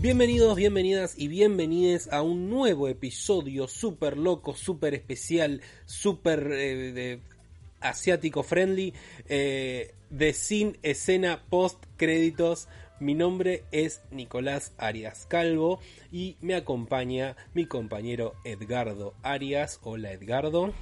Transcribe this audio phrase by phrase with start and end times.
[0.00, 7.20] Bienvenidos, bienvenidas y bienvenides a un nuevo episodio súper loco, súper especial, súper eh,
[7.82, 8.94] asiático friendly
[9.28, 12.66] eh, de Sin Escena Post Créditos.
[12.98, 19.80] Mi nombre es Nicolás Arias Calvo y me acompaña mi compañero Edgardo Arias.
[19.82, 20.72] Hola Edgardo.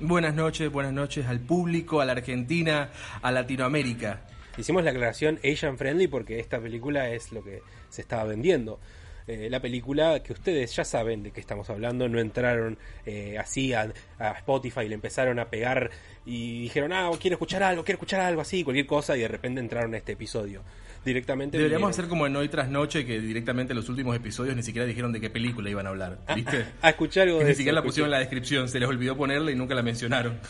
[0.00, 2.90] Buenas noches, buenas noches al público, a la Argentina,
[3.22, 4.26] a Latinoamérica.
[4.58, 8.80] Hicimos la aclaración Asian Friendly porque esta película es lo que se estaba vendiendo.
[9.28, 13.74] Eh, la película que ustedes ya saben de qué estamos hablando, no entraron eh, así
[13.74, 13.92] a,
[14.38, 15.90] Spotify y le empezaron a pegar
[16.24, 19.60] y dijeron, ah, quiero escuchar algo, quiero escuchar algo así, cualquier cosa, y de repente
[19.60, 20.62] entraron a este episodio.
[21.04, 21.56] Directamente.
[21.56, 25.12] Deberíamos hacer como en Hoy tras Noche, que directamente los últimos episodios ni siquiera dijeron
[25.12, 26.18] de qué película iban a hablar.
[26.34, 26.64] ¿Viste?
[26.82, 29.54] A, escuchar algo Ni siquiera la pusieron en la descripción, se les olvidó ponerla y
[29.54, 30.40] nunca la mencionaron.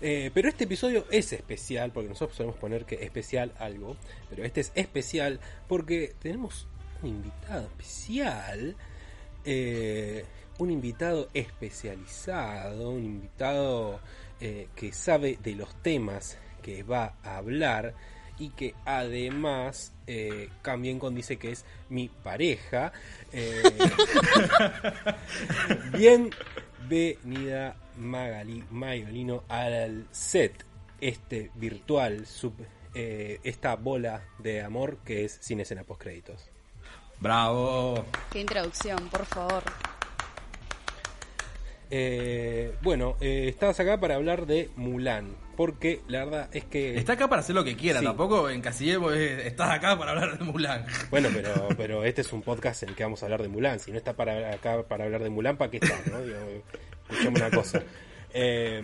[0.00, 3.96] Eh, pero este episodio es especial, porque nosotros solemos poner que especial algo,
[4.30, 6.68] pero este es especial porque tenemos
[7.02, 8.76] un invitado especial,
[9.44, 10.24] eh,
[10.58, 14.00] un invitado especializado, un invitado
[14.40, 17.94] eh, que sabe de los temas que va a hablar
[18.38, 22.92] y que además eh, con dice que es mi pareja.
[25.92, 30.64] bienvenida Magali, Magolino al set,
[31.00, 32.24] este virtual,
[32.94, 36.48] eh, esta bola de amor que es sin escena post créditos.
[37.20, 38.04] Bravo.
[38.30, 39.62] Qué introducción, por favor.
[41.90, 46.96] Eh, bueno, eh, estabas acá para hablar de Mulan, porque la verdad es que...
[46.96, 50.44] Está acá para hacer lo que quiera, tampoco en Casillemo estás acá para hablar de
[50.44, 50.84] Mulan.
[51.10, 53.80] Bueno, pero, pero este es un podcast en el que vamos a hablar de Mulan,
[53.80, 55.98] si no está para acá para hablar de Mulan, ¿para qué está?
[56.10, 56.18] ¿no?
[57.08, 57.82] Escuchemos una cosa.
[58.34, 58.82] Eh,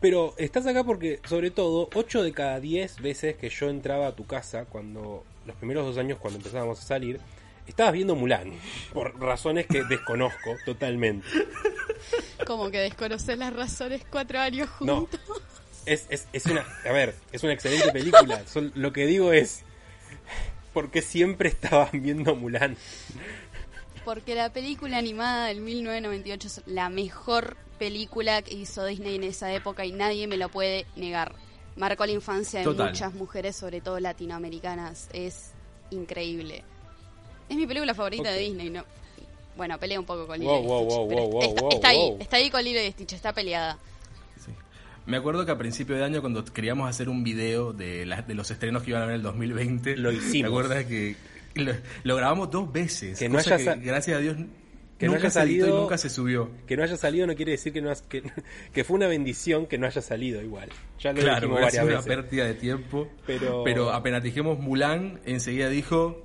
[0.00, 4.14] pero estás acá porque, sobre todo, 8 de cada 10 veces que yo entraba a
[4.14, 7.20] tu casa, cuando los primeros dos años cuando empezábamos a salir,
[7.66, 8.52] estabas viendo Mulan,
[8.92, 11.26] por razones que desconozco totalmente.
[12.46, 15.20] Como que desconoces las razones cuatro años juntos.
[15.28, 15.34] No,
[15.84, 18.42] es, es, es una, a ver, es una excelente película.
[18.74, 19.62] lo que digo es,
[20.72, 22.76] ¿por qué siempre estabas viendo Mulan?
[24.08, 29.52] Porque la película animada del 1998 es la mejor película que hizo Disney en esa
[29.52, 31.34] época y nadie me lo puede negar.
[31.76, 35.10] Marcó la infancia de muchas mujeres, sobre todo latinoamericanas.
[35.12, 35.50] Es
[35.90, 36.64] increíble.
[37.50, 38.82] Es mi película favorita de Disney, ¿no?
[39.58, 41.74] Bueno, pelea un poco con Lilo y Stitch.
[41.74, 43.76] está, ahí, está ahí con Lilo y Stitch, está peleada.
[45.04, 48.50] Me acuerdo que a principio de año, cuando queríamos hacer un video de, de los
[48.50, 50.32] estrenos que iban a ver en el 2020, lo hicimos.
[50.32, 51.16] ¿Te acuerdas que
[52.04, 53.18] lo, grabamos dos veces?
[53.18, 54.36] Que no haya gracias a Dios
[54.98, 56.50] que no haya salido y nunca se subió.
[56.66, 58.22] Que no haya salido no quiere decir que no que,
[58.72, 60.68] que fue una bendición que no haya salido igual.
[60.98, 62.06] Ya lo claro, dijimos varias veces.
[62.06, 63.08] una pérdida de tiempo.
[63.26, 63.62] Pero...
[63.64, 66.24] pero apenas dijimos Mulan, enseguida dijo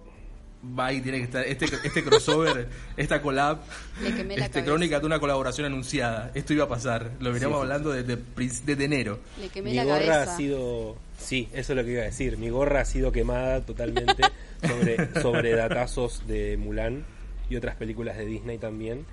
[0.65, 3.59] va y tiene que estar este, este crossover, esta collab,
[4.01, 6.31] este crónica de una colaboración anunciada.
[6.33, 7.11] Esto iba a pasar.
[7.19, 9.19] Lo veníamos hablando desde, desde, enero.
[9.61, 12.37] Mi gorra ha sido, sí, eso es lo que iba a decir.
[12.37, 14.23] Mi gorra ha sido quemada totalmente
[14.67, 17.05] sobre sobre datazos de Mulan
[17.49, 19.05] y otras películas de Disney también.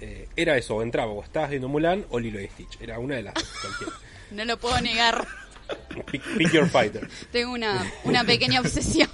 [0.00, 2.80] Eh, era eso, o entraba o estabas viendo Mulan o Lilo y Stitch.
[2.80, 3.34] Era una de las
[4.30, 5.26] No lo puedo negar.
[6.10, 7.08] Pick, your fighter.
[7.30, 9.08] Tengo una, una pequeña obsesión.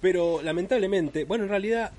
[0.00, 1.92] Pero lamentablemente, bueno, en realidad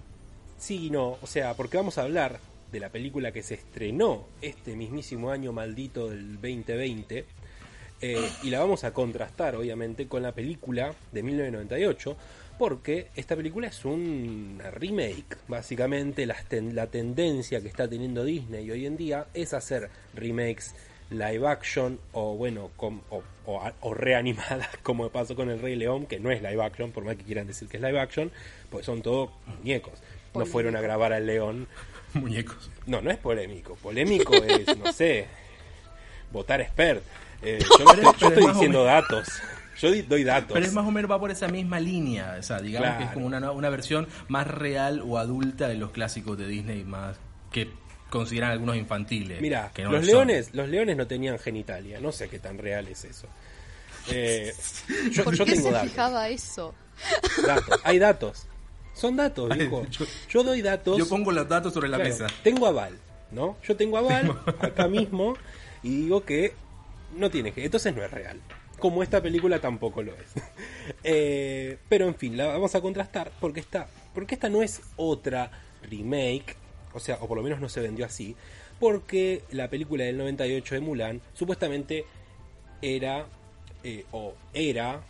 [0.57, 1.17] sí y no.
[1.21, 2.39] O sea, porque vamos a hablar
[2.71, 7.25] de la película que se estrenó este mismísimo año maldito del 2020.
[8.01, 12.17] Eh, y la vamos a contrastar, obviamente, con la película de 1998
[12.57, 15.37] porque esta película es un remake.
[15.47, 16.27] Básicamente.
[16.27, 16.35] La,
[16.73, 20.75] la tendencia que está teniendo Disney hoy en día es hacer remakes
[21.09, 26.41] live action o bueno o, reanimadas como pasó con el Rey León que no es
[26.41, 28.31] live action por más que quieran decir que es live action
[28.69, 29.93] pues son todos muñecos.
[30.33, 31.67] No fueron a grabar al león.
[32.13, 32.69] Muñecos.
[32.85, 33.75] No no es polémico.
[33.75, 35.25] Polémico es no sé
[36.31, 37.03] votar expert
[37.41, 37.59] eh,
[38.19, 39.27] yo estoy diciendo datos
[39.81, 40.51] yo doy datos.
[40.53, 42.35] Pero es más o menos va por esa misma línea.
[42.39, 45.91] O sea, digamos que es como una, una versión más real o adulta de los
[45.91, 47.17] clásicos de Disney más
[47.51, 47.69] que
[48.09, 49.41] consideran algunos infantiles.
[49.41, 51.99] Mira, los leones, los leones no tenían genitalia.
[51.99, 53.27] No sé qué tan real es eso.
[54.09, 54.53] Eh,
[55.11, 56.75] yo, ¿Por qué se fijaba eso?
[57.45, 57.79] Datos.
[57.83, 58.47] Hay datos.
[58.93, 59.87] Son datos, dijo.
[60.29, 60.97] Yo, doy datos.
[60.97, 62.27] Yo pongo los datos sobre la mesa.
[62.43, 62.99] Tengo aval,
[63.31, 63.57] ¿no?
[63.63, 65.35] Yo tengo aval acá mismo
[65.81, 66.53] y digo que
[67.15, 67.63] no tiene que.
[67.65, 68.39] Entonces no es real
[68.81, 70.33] como esta película tampoco lo es.
[71.03, 75.51] Eh, pero en fin, la vamos a contrastar porque esta, porque esta no es otra
[75.83, 76.57] remake,
[76.93, 78.35] o sea, o por lo menos no se vendió así,
[78.79, 82.05] porque la película del 98 de Mulan supuestamente
[82.81, 83.25] era
[83.83, 85.01] eh, o era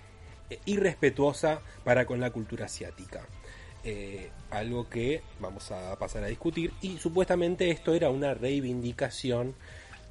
[0.49, 3.25] eh, irrespetuosa para con la cultura asiática.
[4.51, 9.55] algo que vamos a pasar a discutir y supuestamente esto era una reivindicación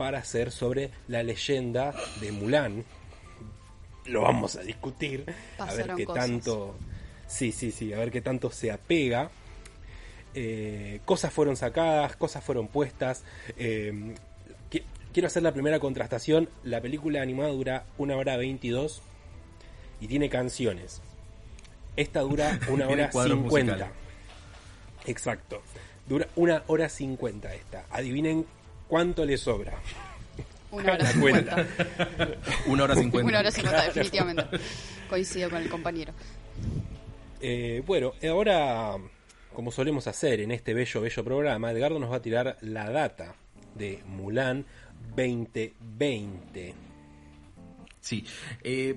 [0.00, 2.86] para hacer sobre la leyenda de Mulan.
[4.06, 5.26] Lo vamos a discutir,
[5.58, 6.74] a ver qué tanto,
[7.26, 9.30] sí, sí, sí, a ver qué tanto se apega.
[10.32, 13.24] Eh, cosas fueron sacadas, cosas fueron puestas.
[13.58, 14.14] Eh,
[15.12, 16.48] quiero hacer la primera contrastación.
[16.64, 19.02] La película animada dura una hora 22
[20.00, 21.02] y tiene canciones.
[21.96, 23.92] Esta dura una hora 50.
[25.04, 25.60] Exacto.
[26.08, 27.84] Dura una hora 50 esta.
[27.90, 28.46] Adivinen
[28.90, 29.72] cuánto le sobra.
[30.72, 31.66] Una hora cincuenta.
[32.66, 33.28] Una hora cincuenta.
[33.28, 34.44] Una hora cincuenta, definitivamente.
[35.08, 36.12] Coincido con el compañero.
[37.40, 38.96] Eh, bueno, ahora,
[39.54, 43.36] como solemos hacer en este bello, bello programa, Edgardo nos va a tirar la data
[43.74, 44.66] de Mulan
[45.16, 46.74] 2020.
[48.00, 48.24] Sí.
[48.62, 48.96] Eh,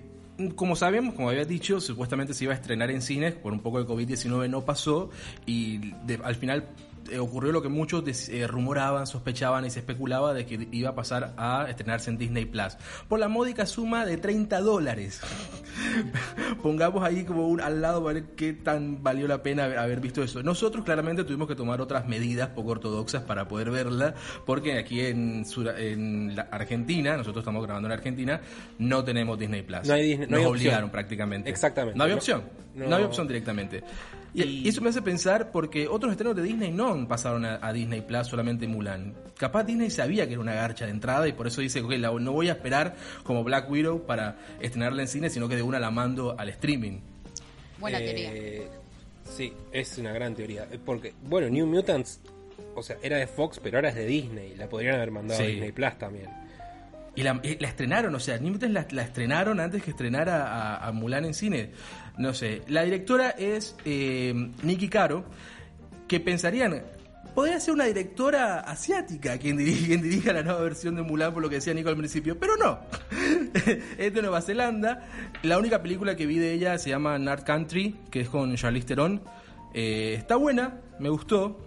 [0.55, 3.83] como sabemos, como había dicho, supuestamente se iba a estrenar en cines, por un poco
[3.83, 5.11] de COVID-19 no pasó
[5.45, 5.93] y
[6.23, 6.67] al final
[7.11, 10.95] eh, ocurrió lo que muchos eh, rumoraban, sospechaban y se especulaba de que iba a
[10.95, 12.77] pasar a estrenarse en Disney Plus
[13.07, 15.21] por la módica suma de 30 dólares.
[16.61, 20.23] Pongamos ahí como un al lado para ver qué tan valió la pena haber visto
[20.23, 20.43] eso.
[20.43, 24.13] Nosotros claramente tuvimos que tomar otras medidas poco ortodoxas para poder verla,
[24.45, 25.45] porque aquí en,
[25.77, 28.41] en Argentina, nosotros estamos grabando en Argentina,
[28.79, 29.87] no tenemos Disney Plus.
[29.87, 31.49] No hay Disney, Nos obligaron prácticamente.
[31.49, 31.97] Exactamente.
[31.97, 32.43] No había opción.
[32.75, 33.83] No, había opción directamente.
[34.33, 38.27] Y, eso me hace pensar porque otros estrenos de Disney no pasaron a, Disney Plus,
[38.27, 39.13] solamente Mulan.
[39.37, 42.31] Capaz Disney sabía que era una garcha de entrada y por eso dice, ok, no
[42.31, 45.91] voy a esperar como Black Widow para estrenarla en cine, sino que de una la
[45.91, 46.99] mando al streaming.
[47.79, 48.83] Buena eh, teoría.
[49.29, 50.67] Sí, es una gran teoría.
[50.83, 52.19] Porque, bueno, New Mutants,
[52.75, 54.55] o sea, era de Fox, pero ahora es de Disney.
[54.55, 56.29] La podrían haber mandado a Disney Plus también.
[57.15, 61.35] Y la, estrenaron, o sea, New Mutants la, estrenaron antes que estrenara a Mulan en
[61.35, 61.69] cine.
[62.17, 62.61] No sé.
[62.67, 65.25] La directora es eh, Nikki Caro,
[66.07, 66.83] que pensarían,
[67.33, 71.49] podría ser una directora asiática quien dirige, dirija la nueva versión de Mulan, por lo
[71.49, 72.79] que decía Nico al principio, pero no.
[73.97, 75.07] es de Nueva Zelanda.
[75.41, 78.87] La única película que vi de ella se llama North Country, que es con Charlize
[78.87, 79.21] Theron.
[79.73, 81.59] Eh, está buena, me gustó,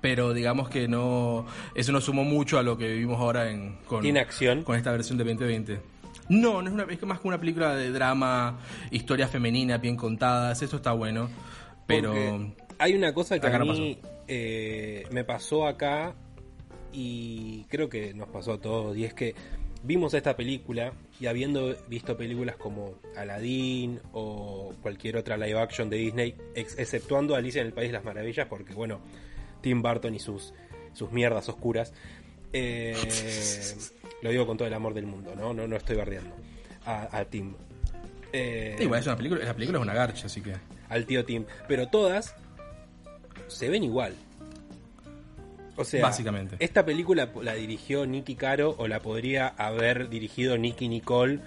[0.00, 4.16] pero digamos que no eso no sumó mucho a lo que vivimos ahora en con,
[4.16, 4.62] acción?
[4.62, 5.80] con esta versión de 2020.
[6.28, 8.58] No, no es, una, es más que una película de drama,
[8.90, 11.28] historias femeninas bien contadas, eso está bueno.
[11.86, 12.14] Pero.
[12.78, 16.14] hay una cosa que a mí eh, me pasó acá
[16.92, 19.34] y creo que nos pasó a todos, y es que
[19.82, 25.96] vimos esta película y habiendo visto películas como Aladdin o cualquier otra live action de
[25.96, 29.00] Disney, exceptuando Alicia en el País de las Maravillas, porque bueno,
[29.60, 30.52] Tim Burton y sus,
[30.92, 31.92] sus mierdas oscuras.
[32.52, 32.96] Eh,
[34.22, 35.52] lo digo con todo el amor del mundo, ¿no?
[35.52, 36.34] No, no estoy bardeando
[36.84, 37.54] a, Tim.
[38.32, 40.54] Eh, igual es una película, la película es una garcha, así que.
[40.88, 41.44] Al tío Tim.
[41.66, 42.34] Pero todas
[43.48, 44.14] se ven igual.
[45.76, 46.56] O sea, Básicamente.
[46.58, 51.40] esta película la dirigió Nicky Caro o la podría haber dirigido Nicky Nicole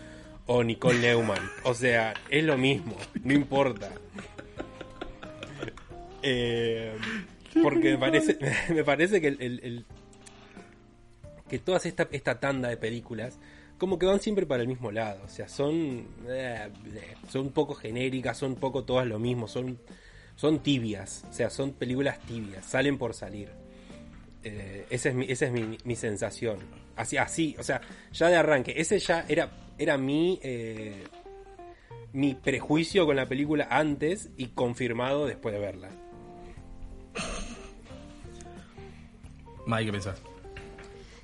[0.46, 1.50] o Nicole Neumann.
[1.64, 3.92] O sea, es lo mismo, no importa.
[6.24, 6.94] Eh,
[7.62, 8.38] porque me parece,
[8.74, 9.86] me parece que el,
[11.52, 13.38] que todas esta, esta tanda de películas
[13.78, 15.22] como que van siempre para el mismo lado.
[15.26, 16.70] O sea, son, eh,
[17.30, 19.80] son un poco genéricas, son un poco todas lo mismo, son,
[20.38, 21.26] son tibias.
[21.30, 23.50] O sea, son películas tibias, salen por salir.
[24.46, 26.60] Eh, esa es, mi, esa es mi, sensación.
[26.96, 27.82] Así, así, o sea,
[28.14, 28.74] ya de arranque.
[28.78, 31.04] Ese ya era, era mi, eh,
[32.14, 35.90] mi prejuicio con la película antes y confirmado después de verla.
[39.66, 40.31] Mike, ¿qué pensás?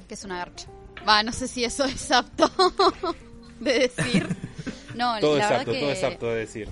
[0.08, 0.68] Que es una garcha.
[1.08, 2.50] Va, no sé si eso es apto
[3.60, 4.28] de decir.
[4.96, 5.80] No, todo la es verdad apto, que...
[5.80, 6.70] todo es apto de decir.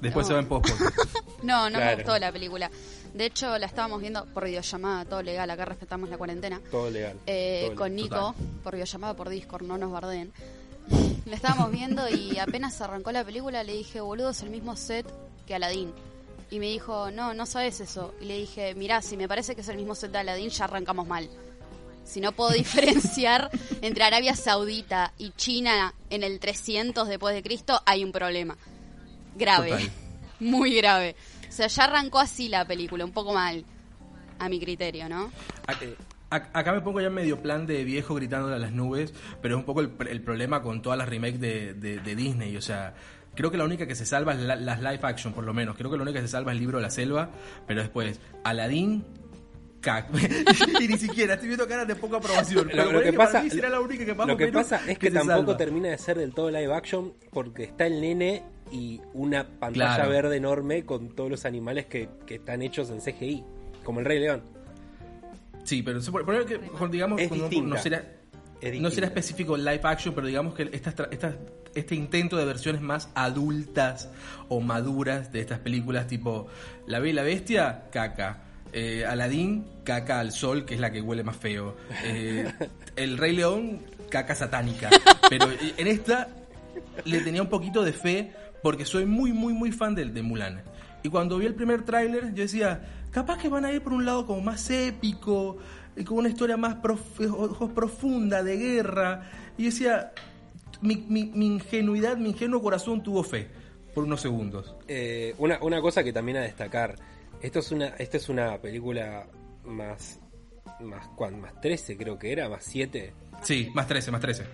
[0.00, 0.68] Después se va en post
[1.42, 2.70] No, no me gustó la película.
[3.14, 6.60] De hecho, la estábamos viendo por videollamada, todo legal, acá respetamos la cuarentena.
[6.70, 7.16] Todo legal.
[7.26, 10.32] Eh, con Nico, por videollamada, por Discord, no nos barden.
[11.24, 15.06] La estábamos viendo y apenas arrancó la película le dije, boludo, es el mismo set
[15.46, 15.92] que Aladdin.
[16.50, 18.14] Y me dijo, no, no sabes eso.
[18.20, 20.66] Y le dije, mirá, si me parece que es el mismo set de Aladdin, ya
[20.66, 21.28] arrancamos mal.
[22.06, 23.50] Si no puedo diferenciar
[23.82, 28.56] entre Arabia Saudita y China en el 300 después de Cristo, hay un problema.
[29.34, 29.90] Grave.
[30.40, 31.16] Muy grave.
[31.48, 33.64] O sea, ya arrancó así la película, un poco mal,
[34.38, 35.30] a mi criterio, ¿no?
[36.28, 39.64] Acá me pongo ya medio plan de viejo gritando a las nubes, pero es un
[39.64, 42.56] poco el, problema con todas las remakes de, Disney.
[42.56, 42.94] O sea,
[43.34, 45.76] creo que la única que se salva es las live action, por lo menos.
[45.76, 47.30] Creo que la única que se salva es el libro de la selva,
[47.66, 49.04] pero después Aladdin
[50.80, 52.68] y ni siquiera, estoy viendo caras de poca aprobación.
[52.72, 53.42] lo, que, pasa,
[54.26, 57.86] lo que pasa es que tampoco termina de ser del todo live action porque está
[57.86, 63.00] el nene y una pantalla verde enorme con todos los animales que, están hechos en
[63.00, 63.44] CGI,
[63.84, 64.42] como el Rey León.
[65.64, 67.20] Sí, pero por, que, digamos,
[67.62, 68.04] no, será,
[68.78, 70.70] no será específico live action, pero digamos que
[71.74, 74.10] este intento de versiones más adultas
[74.48, 76.48] o maduras de estas películas, tipo
[76.86, 78.45] La Bella y la Bestia, caca.
[78.72, 81.76] Eh, Aladín, caca al sol, que es la que huele más feo.
[82.04, 82.52] Eh,
[82.96, 83.80] el Rey León,
[84.10, 84.90] caca satánica.
[85.28, 85.46] Pero
[85.76, 86.28] en esta
[87.04, 88.32] le tenía un poquito de fe
[88.62, 90.62] porque soy muy, muy, muy fan de, de Mulan.
[91.02, 92.82] Y cuando vi el primer tráiler, yo decía,
[93.12, 95.56] capaz que van a ir por un lado como más épico,
[96.04, 96.76] con una historia más
[97.74, 99.22] profunda de guerra.
[99.56, 100.12] Y decía,
[100.80, 103.48] mi, mi, ingenuidad, mi ingenuo corazón tuvo fe
[103.94, 104.74] por unos segundos.
[104.88, 106.96] Eh, una, una cosa que también a destacar,
[107.40, 109.26] esto es una, esta es una película
[109.64, 110.20] más,
[110.80, 113.12] más, más 13 creo que era, más 7.
[113.42, 114.44] Sí, más 13, más 13.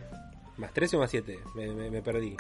[0.57, 1.39] ¿Más 13 o más 7?
[1.55, 2.37] Me, perdí.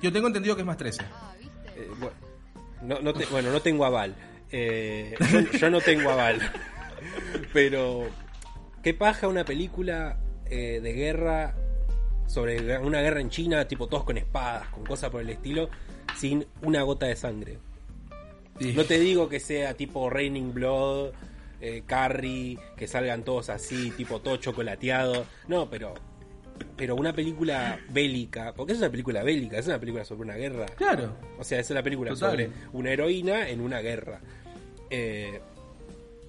[0.00, 1.02] yo tengo entendido que es más 13.
[1.04, 1.34] Ah,
[1.76, 4.14] eh, bueno, no, bueno, no tengo aval.
[4.50, 5.14] Eh,
[5.58, 6.40] yo, no tengo aval.
[7.52, 8.06] Pero,
[8.82, 11.54] ¿qué paja una película eh, de guerra
[12.26, 15.70] sobre una guerra en China, tipo todos con espadas, con cosas por el estilo,
[16.16, 17.58] sin una gota de sangre?
[18.74, 21.12] No te digo que sea tipo Raining Blood,
[21.86, 25.26] Carrie, que salgan todos así, tipo todo chocolateado.
[25.48, 25.94] No, pero
[26.76, 30.66] pero una película bélica, porque es una película bélica, es una película sobre una guerra.
[30.66, 31.16] Claro.
[31.38, 34.20] O sea, es una película sobre una heroína en una guerra.
[34.90, 35.40] Eh,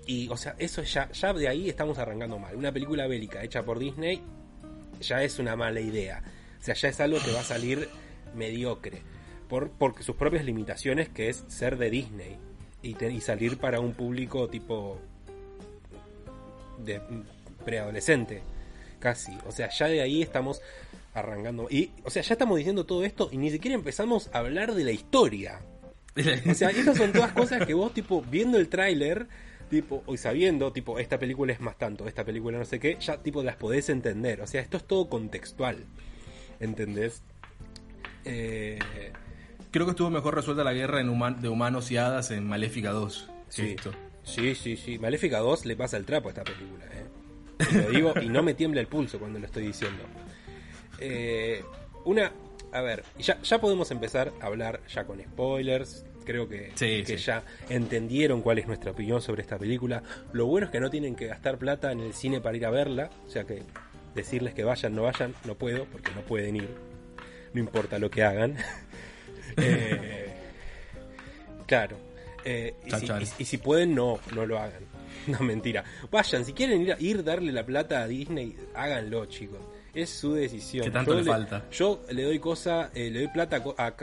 [0.06, 2.56] y, o sea, eso ya, ya de ahí estamos arrancando mal.
[2.56, 4.22] Una película bélica hecha por Disney
[5.02, 6.24] ya es una mala idea.
[6.60, 7.90] O sea, ya es algo que va a salir
[8.36, 9.02] mediocre.
[9.54, 12.38] Por, por sus propias limitaciones, que es ser de Disney.
[12.82, 14.98] Y, y salir para un público tipo
[16.80, 17.00] de
[17.64, 18.42] preadolescente
[18.98, 19.38] casi.
[19.46, 20.60] O sea, ya de ahí estamos
[21.14, 21.68] arrancando.
[21.70, 24.86] Y, o sea, ya estamos diciendo todo esto y ni siquiera empezamos a hablar de
[24.86, 25.62] la historia.
[26.50, 29.28] O sea, estas son todas cosas que vos, tipo, viendo el tráiler,
[29.70, 33.22] tipo, y sabiendo, tipo, esta película es más tanto, esta película no sé qué, ya,
[33.22, 34.42] tipo, las podés entender.
[34.42, 35.86] O sea, esto es todo contextual.
[36.60, 37.22] ¿Entendés?
[38.26, 38.80] Eh...
[39.74, 43.30] Creo que estuvo mejor resuelta la guerra en de humanos y hadas en Maléfica 2.
[43.50, 43.76] Sí,
[44.22, 45.00] sí, sí, sí.
[45.00, 47.84] Maléfica 2 le pasa el trapo a esta película, ¿eh?
[47.84, 50.04] lo digo y no me tiembla el pulso cuando lo estoy diciendo.
[51.00, 51.64] Eh,
[52.06, 52.32] una,
[52.72, 56.06] a ver, ya, ya podemos empezar a hablar ya con spoilers.
[56.24, 60.04] Creo que, que ya entendieron cuál es nuestra opinión sobre esta película.
[60.34, 62.70] Lo bueno es que no tienen que gastar plata en el cine para ir a
[62.70, 63.10] verla.
[63.26, 63.64] O sea que
[64.14, 66.70] decirles que vayan, no vayan, no puedo, porque no pueden ir.
[67.54, 68.58] No importa lo que hagan.
[69.58, 70.34] Eh,
[71.66, 71.98] claro.
[72.46, 72.76] Eh,
[73.40, 74.84] y, si, pueden, no, no lo hagan.
[75.28, 75.84] No, mentira.
[76.12, 79.60] Vayan, si quieren ir, a, ir darle la plata a Disney, háganlo, chicos.
[79.94, 80.86] Es su decisión.
[80.86, 81.66] ¿Qué tanto yo le, falta?
[81.72, 83.94] Yo le doy cosa, eh, le doy plata a,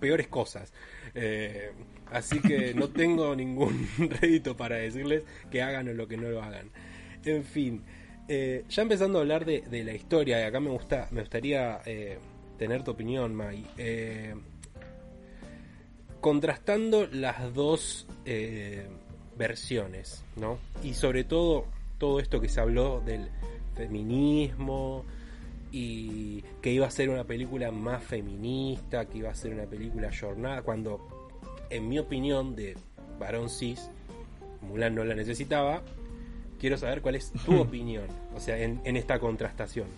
[0.00, 0.72] peores cosas.
[1.14, 1.70] Eh,
[2.10, 3.88] así que no tengo ningún
[4.20, 6.70] rédito para decirles que hagan o lo que no lo hagan.
[7.24, 7.82] En fin,
[8.28, 11.80] eh, ya empezando a hablar de, la historia, y acá me gusta, me gustaría
[12.58, 13.64] tener tu opinión, Mai.
[16.24, 18.06] Contrastando las dos
[19.36, 20.56] versiones, ¿no?
[20.82, 21.66] Y sobre todo
[21.98, 23.28] todo esto que se habló del
[23.74, 25.04] feminismo
[25.70, 30.10] y que iba a ser una película más feminista, que iba a ser una película
[30.18, 30.98] jornada, cuando
[31.68, 32.74] en mi opinión de
[33.20, 33.90] varón cis,
[34.62, 35.82] Mulan no la necesitaba,
[36.58, 39.88] quiero saber cuál es tu opinión, o sea, en, en esta contrastación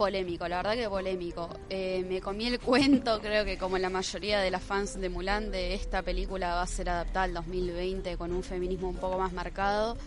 [0.00, 1.50] polémico, la verdad que polémico.
[1.68, 5.50] Eh, me comí el cuento, creo que como la mayoría de las fans de Mulan,
[5.50, 9.34] de esta película va a ser adaptada al 2020 con un feminismo un poco más
[9.34, 9.98] marcado.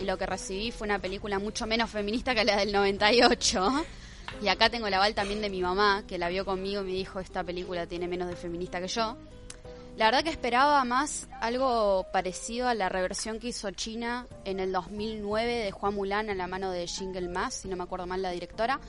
[0.00, 3.84] Y lo que recibí fue una película mucho menos feminista que la del 98.
[4.40, 6.92] Y acá tengo el aval también de mi mamá, que la vio conmigo y me
[6.92, 9.18] dijo, esta película tiene menos de feminista que yo.
[9.98, 14.72] La verdad que esperaba más algo parecido a la reversión que hizo China en el
[14.72, 18.22] 2009 de Juan Mulan a la mano de Jingle Mas, si no me acuerdo mal
[18.22, 18.80] la directora.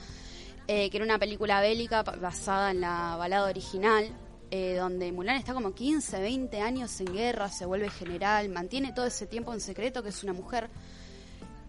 [0.70, 4.06] Eh, que era una película bélica basada en la balada original,
[4.52, 9.06] eh, donde Mulan está como 15, 20 años en guerra, se vuelve general, mantiene todo
[9.06, 10.70] ese tiempo en secreto que es una mujer.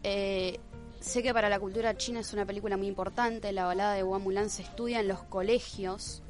[0.02, 0.58] Eh,
[0.98, 4.18] sé que para la cultura china es una película muy importante, la balada de Hua
[4.18, 6.22] Mulan se estudia en los colegios,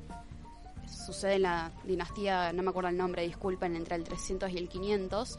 [0.87, 4.69] sucede en la dinastía, no me acuerdo el nombre, disculpen, entre el 300 y el
[4.69, 5.39] 500.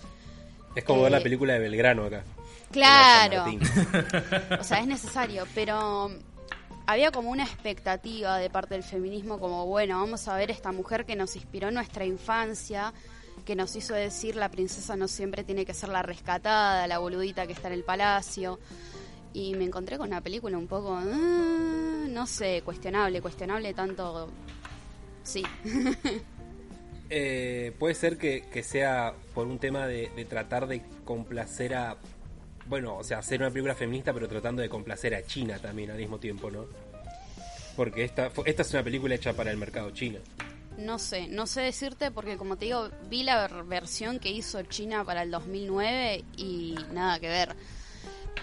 [0.73, 2.23] Es como ver la película de Belgrano acá.
[2.71, 3.45] Claro.
[4.59, 6.11] O sea, es necesario, pero
[6.91, 11.05] había como una expectativa de parte del feminismo como, bueno, vamos a ver esta mujer
[11.05, 12.93] que nos inspiró nuestra infancia,
[13.45, 17.45] que nos hizo decir la princesa no siempre tiene que ser la rescatada, la boludita
[17.45, 18.59] que está en el palacio.
[19.33, 24.31] Y me encontré con una película un poco, ah, no sé, cuestionable, cuestionable tanto
[25.23, 25.43] Sí.
[27.11, 31.97] Eh, puede ser que, sea por un tema de, tratar de complacer a.
[32.69, 35.97] Bueno, o sea, hacer una película feminista, pero tratando de complacer a China también al
[35.97, 36.67] mismo tiempo, ¿no?
[37.75, 40.19] Porque esta, esta es una película hecha para el mercado chino.
[40.77, 45.03] No sé, no sé decirte porque como te digo, vi la versión que hizo China
[45.03, 47.55] para el 2009 y nada que ver.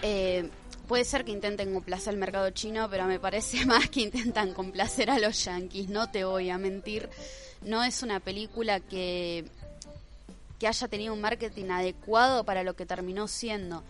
[0.01, 0.49] Eh,
[0.89, 5.09] puede ser que intenten complacer al mercado chino, pero me parece más que intentan complacer
[5.09, 7.09] a los yankees, no te voy a mentir.
[7.61, 9.45] No es una película que,
[10.59, 13.83] que haya tenido un marketing adecuado para lo que terminó siendo.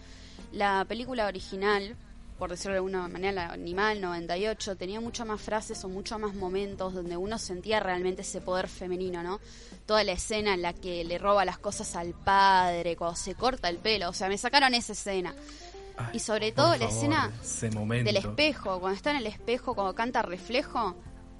[0.51, 1.96] La película original,
[2.38, 6.34] por decirlo de alguna manera, la Animal 98, tenía muchas más frases o muchos más
[6.36, 9.39] momentos donde uno sentía realmente ese poder femenino, ¿no?
[9.86, 13.70] Toda la escena en la que le roba las cosas al padre, cuando se corta
[13.70, 15.34] el pelo, o sea, me sacaron esa escena
[16.13, 20.96] y sobre todo la escena del espejo, cuando está en el espejo, cuando canta reflejo,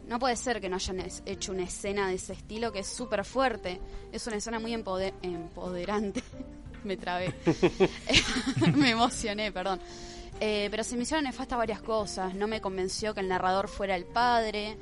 [0.08, 3.26] no puede ser que no hayan hecho una escena de ese estilo que es súper
[3.26, 3.80] fuerte.
[4.12, 6.24] Es una escena muy empoderante.
[6.84, 7.34] me trabé.
[8.75, 9.79] me emocioné, perdón.
[10.39, 12.36] Eh, pero se me hicieron nefastas varias cosas.
[12.36, 14.77] No me convenció que el narrador fuera el padre.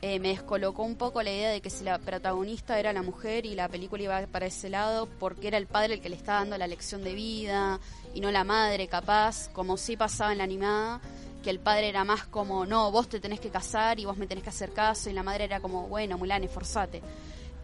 [0.00, 3.46] Eh, me descolocó un poco la idea de que si la protagonista era la mujer
[3.46, 6.38] y la película iba para ese lado, porque era el padre el que le estaba
[6.38, 7.80] dando la lección de vida
[8.14, 11.00] y no la madre, capaz, como sí pasaba en la animada,
[11.42, 14.28] que el padre era más como, no, vos te tenés que casar y vos me
[14.28, 17.02] tenés que hacer caso, y la madre era como, bueno, Mulan, esforzate.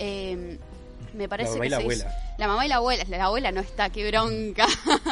[0.00, 0.58] Eh,
[1.14, 2.14] me parece la mamá y la abuela.
[2.38, 4.66] La mamá y la abuela, la abuela no está, qué bronca.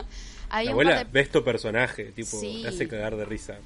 [0.50, 1.40] la abuela de...
[1.42, 3.56] personaje, tipo, te hace cagar de risa.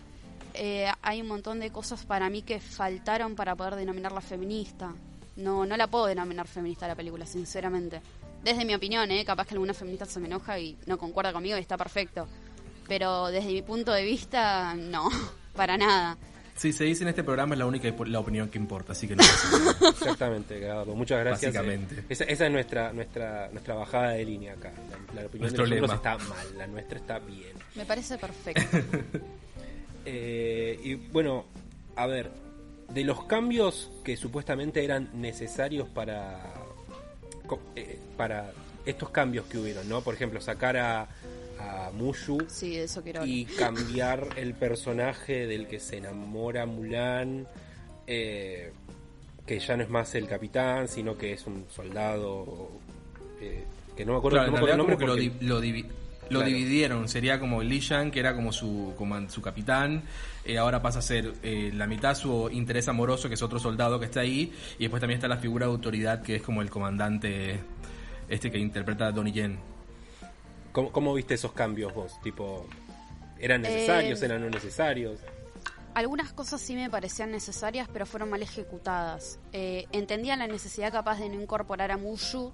[0.55, 4.95] Eh, hay un montón de cosas para mí que faltaron para poder denominarla feminista.
[5.37, 8.01] No, no la puedo denominar feminista la película, sinceramente.
[8.43, 9.25] Desde mi opinión, ¿eh?
[9.25, 12.27] capaz que alguna feminista se me enoja y no concuerda conmigo y está perfecto.
[12.89, 15.09] Pero desde mi punto de vista, no,
[15.55, 16.17] para nada.
[16.57, 19.15] Si se dice en este programa es la única la opinión que importa, así que
[19.15, 19.23] no.
[19.91, 20.95] Exactamente, Gado.
[20.95, 21.53] Muchas gracias.
[21.53, 22.05] Básicamente.
[22.09, 24.73] esa, es nuestra, nuestra, nuestra bajada de línea acá.
[25.15, 27.57] La, opinión de nosotros está mal, la nuestra está bien.
[27.75, 28.79] Me parece perfecto.
[30.09, 31.47] Eh, y bueno,
[31.97, 32.31] a ver,
[32.95, 36.55] de los cambios que supuestamente eran necesarios para,
[37.75, 38.53] eh, para
[38.85, 40.03] estos cambios que hubieron, ¿no?
[40.03, 41.09] Por ejemplo, sacar a,
[41.67, 42.39] a Mushu
[43.25, 47.47] y cambiar el personaje del que se enamora Mulan,
[48.07, 48.73] eh,
[49.45, 52.71] que ya no es más el capitán, sino que es un soldado
[53.97, 54.97] que no me acuerdo, el nombre.
[54.97, 55.33] Porque...
[55.41, 55.61] Lo, lo,
[56.29, 60.03] lo dividieron, sería como Li Shang, que era como su, como su capitán,
[60.45, 64.01] eh, ahora pasa a ser eh, la mitad su interés amoroso, que es otro soldado
[64.01, 66.71] que está ahí, y después también está la figura de autoridad, que es como el
[66.71, 67.61] comandante
[68.29, 69.76] este que interpreta a Donnie Yen.
[70.85, 72.21] ¿Cómo, viste esos cambios vos?
[72.23, 72.67] Tipo,
[73.39, 75.19] ¿eran necesarios, eh, eran no necesarios?
[75.95, 79.39] Algunas cosas sí me parecían necesarias, pero fueron mal ejecutadas.
[79.53, 82.53] entendían la necesidad capaz de no incorporar a Mushu,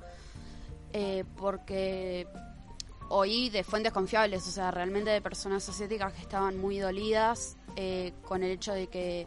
[1.37, 2.29] porque
[3.13, 8.13] oí de fuentes confiables, o sea, realmente de personas asiáticas que estaban muy dolidas eh,
[8.23, 9.27] con el hecho de que,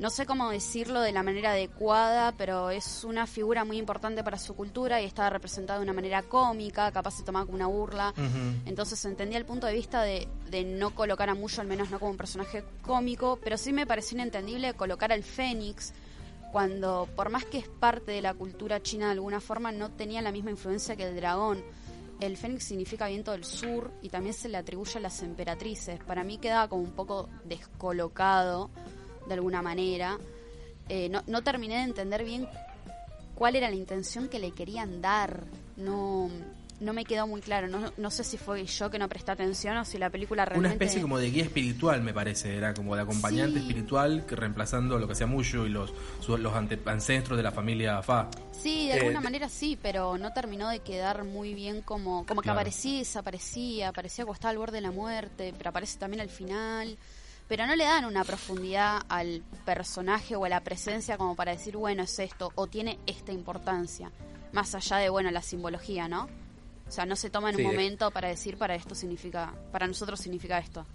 [0.00, 4.38] no sé cómo decirlo de la manera adecuada, pero es una figura muy importante para
[4.38, 8.14] su cultura y estaba representada de una manera cómica, capaz se tomaba como una burla.
[8.64, 11.98] Entonces entendía el punto de vista de, de no colocar a Muyo, al menos no
[11.98, 15.92] como un personaje cómico, pero sí me pareció inentendible colocar al Fénix
[16.50, 20.22] cuando, por más que es parte de la cultura china de alguna forma, no tenía
[20.22, 21.62] la misma influencia que el dragón
[22.20, 25.98] el fénix significa viento del sur y también se le atribuye a las emperatrices.
[26.04, 28.70] Para mí quedaba como un poco descolocado
[29.26, 30.18] de alguna manera.
[30.88, 32.48] Eh, no, no terminé de entender bien
[33.34, 35.44] cuál era la intención que le querían dar.
[35.76, 36.28] No,
[36.80, 37.68] no me quedó muy claro.
[37.68, 40.74] No, no sé si fue yo que no presté atención o si la película realmente...
[40.74, 42.56] Una especie como de guía espiritual, me parece.
[42.56, 45.92] Era como de acompañante espiritual que reemplazando lo que hacía Mushu y los,
[46.26, 48.28] los ancestros de la familia Fa.
[48.52, 52.42] Sí, de alguna eh, manera sí, pero no terminó de quedar muy bien como, como
[52.42, 53.88] que aparecía y desaparecía.
[53.88, 56.96] Aparecía cuando estaba al borde de la muerte, pero aparece también al final.
[57.50, 61.76] Pero no le dan una profundidad al personaje o a la presencia como para decir,
[61.76, 64.12] bueno, es esto, o tiene esta importancia.
[64.52, 66.28] Más allá de, bueno, la simbología, ¿no?
[66.86, 70.20] O sea, no se toma en un momento para decir para esto significa, para nosotros
[70.20, 70.86] significa esto.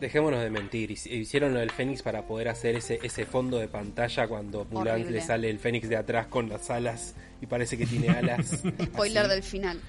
[0.00, 4.28] Dejémonos de mentir, hicieron lo del Fénix para poder hacer ese, ese fondo de pantalla
[4.28, 8.10] cuando Mulan le sale el Fénix de atrás con las alas y parece que tiene
[8.10, 8.50] alas.
[8.84, 9.80] Spoiler del final.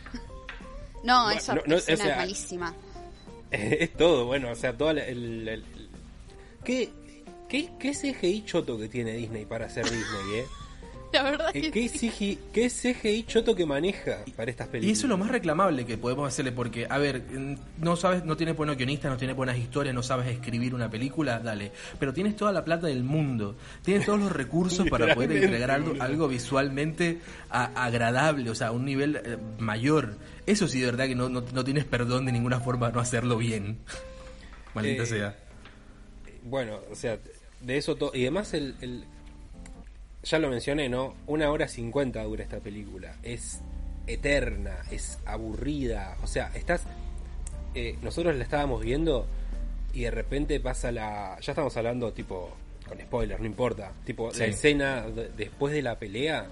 [1.04, 2.74] No, eso es malísima.
[3.52, 5.66] Es todo, bueno, o sea, todo el...
[6.64, 6.90] ¿Qué,
[7.50, 10.46] qué, qué CGI choto que tiene Disney para hacer Disney, eh?
[11.14, 14.90] La verdad eh, que ¿Qué, CGI, ¿Qué CGI choto que maneja para estas películas?
[14.90, 17.24] Y eso es lo más reclamable que podemos hacerle, porque, a ver,
[17.78, 21.40] no sabes, no tienes buenos guionistas, no tienes buenas historias, no sabes escribir una película,
[21.40, 21.72] dale.
[22.00, 26.28] Pero tienes toda la plata del mundo, tienes todos los recursos para poder entregar algo,
[26.28, 27.20] visualmente
[27.50, 30.16] agradable, o sea, a un nivel eh, mayor.
[30.46, 33.80] Eso sí, de verdad que no, no, tienes perdón de ninguna forma no hacerlo bien.
[34.74, 35.36] Maldita eh, sea.
[36.44, 37.20] Bueno, o sea,
[37.62, 38.12] de eso todo.
[38.14, 39.04] Y además, el, el,
[40.24, 41.16] ya lo mencioné, ¿no?
[41.28, 43.16] Una hora cincuenta dura esta película.
[43.24, 43.62] Es
[44.08, 46.18] eterna, es aburrida.
[46.24, 46.84] O sea, estás.
[47.74, 49.28] Eh, nosotros la estábamos viendo
[49.94, 51.38] y de repente pasa la.
[51.42, 52.52] Ya estamos hablando, tipo,
[52.88, 53.94] con spoilers, no importa.
[54.04, 55.06] Tipo, la escena
[55.38, 56.48] después de la pelea.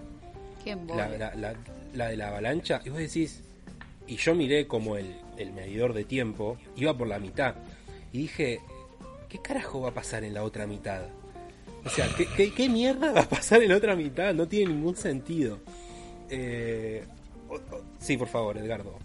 [0.88, 1.56] la, la,
[1.93, 2.82] la, de la avalancha.
[2.86, 3.43] Y vos decís.
[4.08, 7.54] Y yo miré como el, el medidor de tiempo iba por la mitad.
[8.12, 8.60] Y dije,
[9.29, 11.03] ¿qué carajo va a pasar en la otra mitad?
[11.85, 14.33] O sea, ¿qué, mierda va a pasar en la otra mitad?
[14.33, 15.59] No tiene ningún sentido.
[16.29, 17.05] Eh,
[17.99, 18.97] sí, por favor, Edgardo.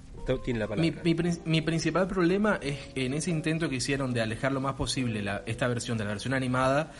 [0.42, 1.02] Tiene la palabra.
[1.44, 5.22] Mi, principal problema es que en ese intento que hicieron de alejar lo más posible
[5.44, 6.92] esta versión de la versión animada,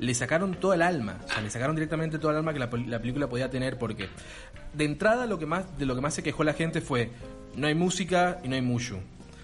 [0.00, 1.20] le sacaron todo el alma.
[1.24, 4.08] O sea, le sacaron directamente todo el alma que la, la película podía tener porque
[4.74, 7.10] de entrada lo que más, de lo que más se quejó la gente fue
[7.54, 8.98] no hay música y no hay mushu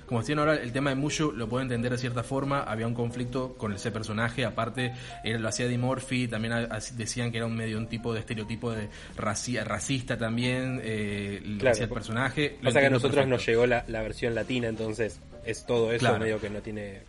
[0.08, 2.62] como decían ahora, el tema de Mushu lo puedo entender de cierta forma.
[2.62, 4.44] Había un conflicto con ese personaje.
[4.44, 6.28] Aparte, él lo hacía de Murphy.
[6.28, 10.80] También decían que era un medio un tipo de estereotipo de racista también.
[10.82, 12.58] Eh, el personaje.
[12.62, 16.48] Pasa que a nosotros nos llegó la, versión latina, entonces es todo eso medio que
[16.48, 17.02] no tiene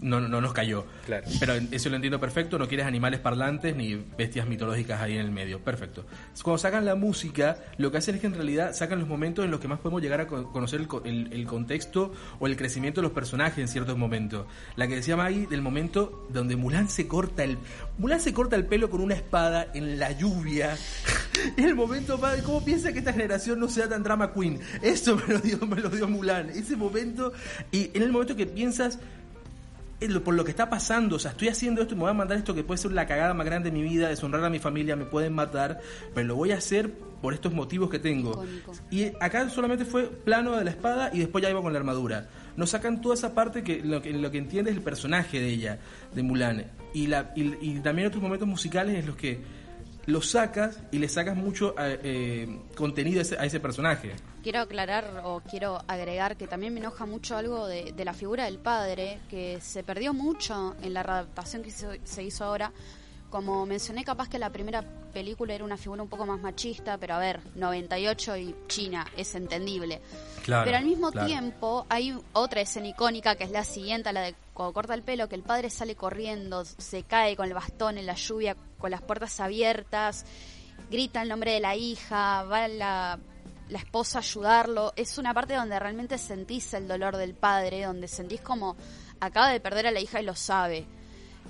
[0.00, 0.86] no, no nos cayó.
[1.06, 1.26] Claro.
[1.40, 5.30] Pero eso lo entiendo perfecto, no quieres animales parlantes ni bestias mitológicas ahí en el
[5.30, 5.60] medio.
[5.60, 6.04] Perfecto.
[6.42, 9.50] Cuando sacan la música, lo que hacen es que en realidad sacan los momentos en
[9.50, 13.58] los que más podemos llegar a conocer el, contexto o el crecimiento de los personajes
[13.58, 14.46] en ciertos momentos.
[14.76, 17.58] La que decía Maggie del momento donde Mulan se corta el
[17.98, 20.74] Mulan se corta el pelo con una espada en la lluvia.
[21.56, 24.60] es el momento, padre, ¿cómo piensa que esta generación no sea tan drama queen?
[24.82, 26.50] Eso me lo dio, me lo dio Mulan.
[26.50, 27.32] Ese momento
[27.70, 28.98] y en el momento que piensas
[30.22, 32.38] por lo que está pasando, o sea, estoy haciendo esto y me voy a mandar
[32.38, 34.96] esto que puede ser la cagada más grande de mi vida, deshonrar a mi familia,
[34.96, 35.80] me pueden matar,
[36.14, 38.44] pero lo voy a hacer por estos motivos que tengo.
[38.90, 42.28] Y acá solamente fue plano de la espada y después ya iba con la armadura.
[42.56, 45.48] Nos sacan toda esa parte que lo que, lo que entiende es el personaje de
[45.48, 45.78] ella,
[46.14, 46.66] de Mulan.
[46.92, 49.40] Y, la, y también otros momentos musicales en los que
[50.06, 54.12] lo sacas y le sacas mucho eh, eh, contenido a ese, personaje.
[54.42, 58.44] Quiero aclarar o quiero agregar que también me enoja mucho algo de, de la figura
[58.44, 62.72] del padre, que se perdió mucho en la readaptación que se hizo ahora
[63.34, 67.14] como mencioné, capaz que la primera película era una figura un poco más machista, pero
[67.14, 70.00] a ver, 98 y China, es entendible.
[70.46, 74.72] pero al mismo tiempo hay otra escena icónica que es la siguiente, la de cuando
[74.72, 78.14] corta el pelo, que el padre sale corriendo, se cae con el bastón en la
[78.14, 80.26] lluvia, con las puertas abiertas,
[80.90, 83.18] grita el nombre de la hija, va la,
[83.70, 84.92] la esposa a ayudarlo.
[84.94, 88.76] Es una parte donde realmente sentís el dolor del padre, donde sentís como
[89.20, 90.84] acaba de perder a la hija y lo sabe.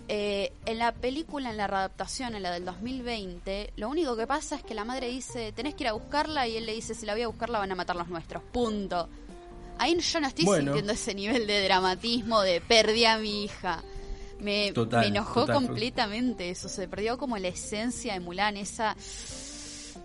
[0.07, 4.55] Eh, en la película, en la readaptación, en la del 2020, lo único que pasa
[4.55, 7.05] es que la madre dice, tenés que ir a buscarla y él le dice, si
[7.05, 8.45] la voy a buscar la van a matar los nuestros.
[8.45, 9.09] Punto.
[9.81, 13.83] Ahí yo no estoy sintiendo ese nivel de dramatismo de perdí a mi hija.
[14.41, 14.69] Me,
[15.05, 18.97] enojó completamente eso, se perdió como la esencia de Mulan, esa...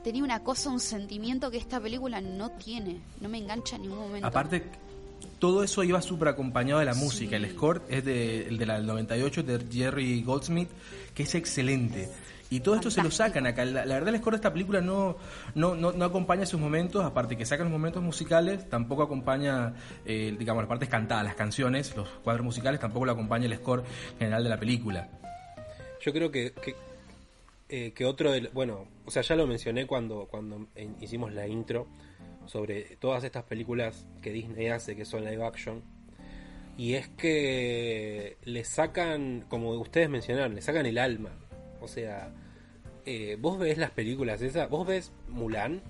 [0.04, 4.00] Tenía una cosa, un sentimiento que esta película no tiene, no me engancha en ningún
[4.00, 4.28] momento.
[4.28, 4.64] Aparte,
[5.40, 7.36] todo eso iba súper acompañado de la música.
[7.36, 10.70] El score es de, el de la del 98 de Jerry Goldsmith,
[11.14, 12.10] que es excelente.
[12.50, 13.64] Y todo esto se lo sacan acá.
[13.64, 15.18] La, verdad, el score de esta película no,
[15.54, 19.74] no, no, acompaña sus momentos, aparte que sacan los momentos musicales, tampoco acompaña,
[20.06, 23.84] eh, digamos, las partes cantadas, las canciones, los cuadros musicales, tampoco lo acompaña el score
[24.18, 25.10] general de la película.
[26.02, 26.76] Yo creo que, que,
[27.70, 30.68] eh, otro, bueno, o sea, ya lo mencioné cuando, cuando
[31.02, 31.88] hicimos la intro
[32.48, 35.84] sobre todas estas películas que Disney hace que son live action.
[36.78, 41.32] Y es que le sacan, como ustedes mencionaron, le sacan el alma.
[41.82, 42.32] O sea,
[43.06, 45.82] eh, vos ves las películas esas, vos ves Mulan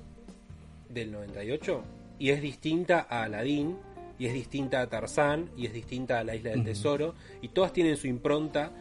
[0.90, 1.84] del 98
[2.18, 3.78] y es distinta a Aladdin
[4.18, 7.74] y es distinta a Tarzán y es distinta a la Isla del Tesoro y todas
[7.74, 8.72] tienen su impronta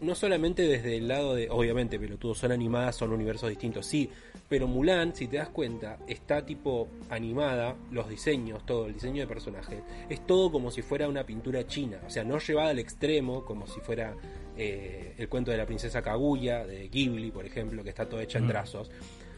[0.00, 4.10] no solamente desde el lado de obviamente pelotudos son animadas son universos distintos sí
[4.52, 9.26] pero Mulan, si te das cuenta, está tipo animada, los diseños, todo, el diseño de
[9.26, 13.46] personaje, es todo como si fuera una pintura china, o sea, no llevada al extremo,
[13.46, 14.14] como si fuera
[14.56, 18.38] eh, el cuento de la princesa Kaguya, de Ghibli, por ejemplo, que está todo hecha
[18.38, 18.90] en trazos,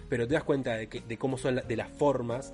[0.09, 2.53] pero te das cuenta de, que, de cómo son de las formas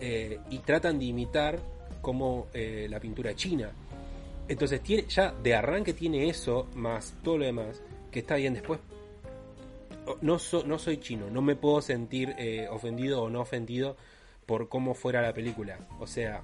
[0.00, 1.58] eh, y tratan de imitar
[2.00, 3.70] como eh, la pintura china.
[4.48, 8.80] Entonces tiene, ya de arranque tiene eso, más todo lo demás, que está bien después
[10.22, 12.34] no, no soy chino, no me puedo sentir
[12.70, 13.94] ofendido o no ofendido
[14.46, 15.78] por cómo fuera la película.
[16.00, 16.42] O sea,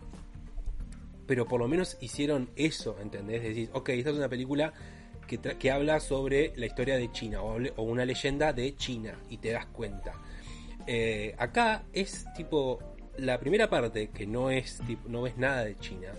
[1.27, 3.43] pero por lo menos hicieron eso, ¿entendés?
[3.43, 4.73] Decís, ok, esta es una película
[5.25, 9.67] que, habla sobre la historia de China o, una leyenda de China y te das
[9.67, 10.15] cuenta.
[10.87, 12.79] Eh, acá es tipo
[13.17, 16.13] la primera parte que no es no ves nada de China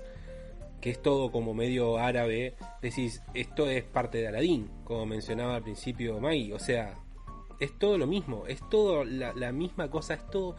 [0.85, 5.63] que es todo como medio árabe, decís, esto es parte de Aladdin, como mencionaba al
[5.63, 6.93] principio Mai, o sea,
[7.59, 10.55] es todo lo mismo, es todo la, misma cosa, es todo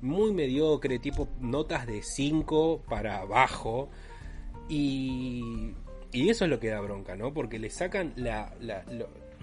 [0.00, 3.88] muy mediocre, tipo notas de 5 para abajo,
[4.68, 5.74] y,
[6.12, 7.32] y eso es lo que da bronca, ¿no?
[7.32, 8.52] Porque le sacan la,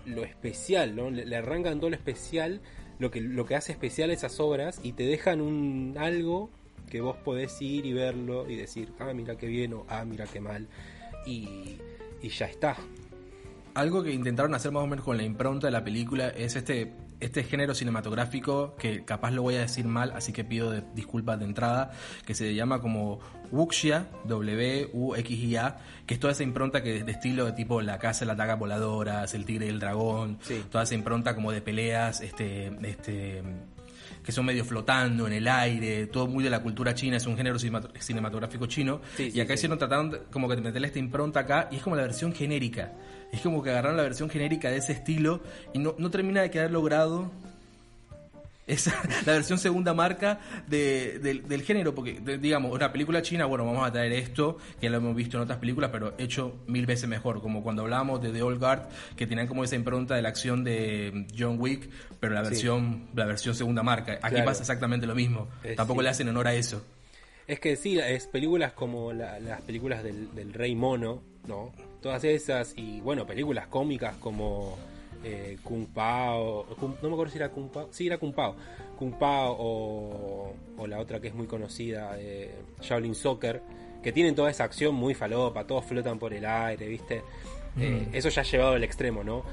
[0.06, 1.10] lo, especial, ¿no?
[1.10, 2.62] Le, arrancan todo lo especial,
[3.00, 6.50] lo que, lo que hace especial esas obras, y te dejan un algo
[6.90, 10.26] que vos podés ir y verlo y decir, ah, mira qué bien o ah, mira
[10.26, 10.68] qué mal.
[11.26, 11.78] Y,
[12.22, 12.78] y ya está.
[13.74, 16.94] Algo que intentaron hacer más o menos con la impronta de la película es este,
[17.20, 21.46] este género cinematográfico que capaz lo voy a decir mal, así que pido disculpas de
[21.46, 21.92] entrada,
[22.26, 23.20] que se llama como
[23.52, 28.28] Wuxia, W-U-X-I-A, que es toda esa impronta que de estilo de tipo La Casa de
[28.28, 30.40] las Dagas Voladoras, El Tigre y el Dragón,
[30.72, 33.44] toda esa impronta como de peleas, este, este
[34.26, 37.38] que son medio flotando en el aire, todo muy de la cultura china, es un
[37.38, 39.02] género cinematográfico chino.
[39.20, 42.02] y acá hicieron, trataron como que de meterle esta impronta acá, y es como la
[42.02, 42.94] versión genérica.
[43.32, 45.42] Es como que agarraron la versión genérica de ese estilo
[45.74, 47.32] y no, no termina de quedar logrado
[48.68, 48.88] es
[49.26, 53.92] la versión segunda marca de, del género, porque digamos, una película china, bueno, vamos a
[53.92, 57.64] traer esto, que lo hemos visto en otras películas, pero hecho mil veces mejor, como
[57.64, 61.28] cuando hablábamos de The Old Guard, que tenían como esa impronta de la acción de
[61.38, 64.20] John Wick, pero la versión, la versión segunda marca.
[64.22, 66.84] Aquí pasa exactamente lo mismo, tampoco le hacen honor a eso.
[67.48, 71.72] Es que sí, es películas como las películas del, del Rey Mono, ¿no?
[72.02, 74.78] Todas esas, y bueno, películas cómicas como
[75.28, 78.56] eh, Kung Pao, no me acuerdo si era Kung Pao, sí era Kung Pao,
[78.96, 80.54] Kung Pao o,
[80.88, 83.60] la otra que es muy conocida, eh, Shaolin Soccer,
[84.04, 87.24] que tienen toda esa acción muy falopa, todos flotan por el aire, ¿viste?
[87.80, 88.16] Eh, mm.
[88.16, 89.44] eso ya ha llevado al extremo, ¿no?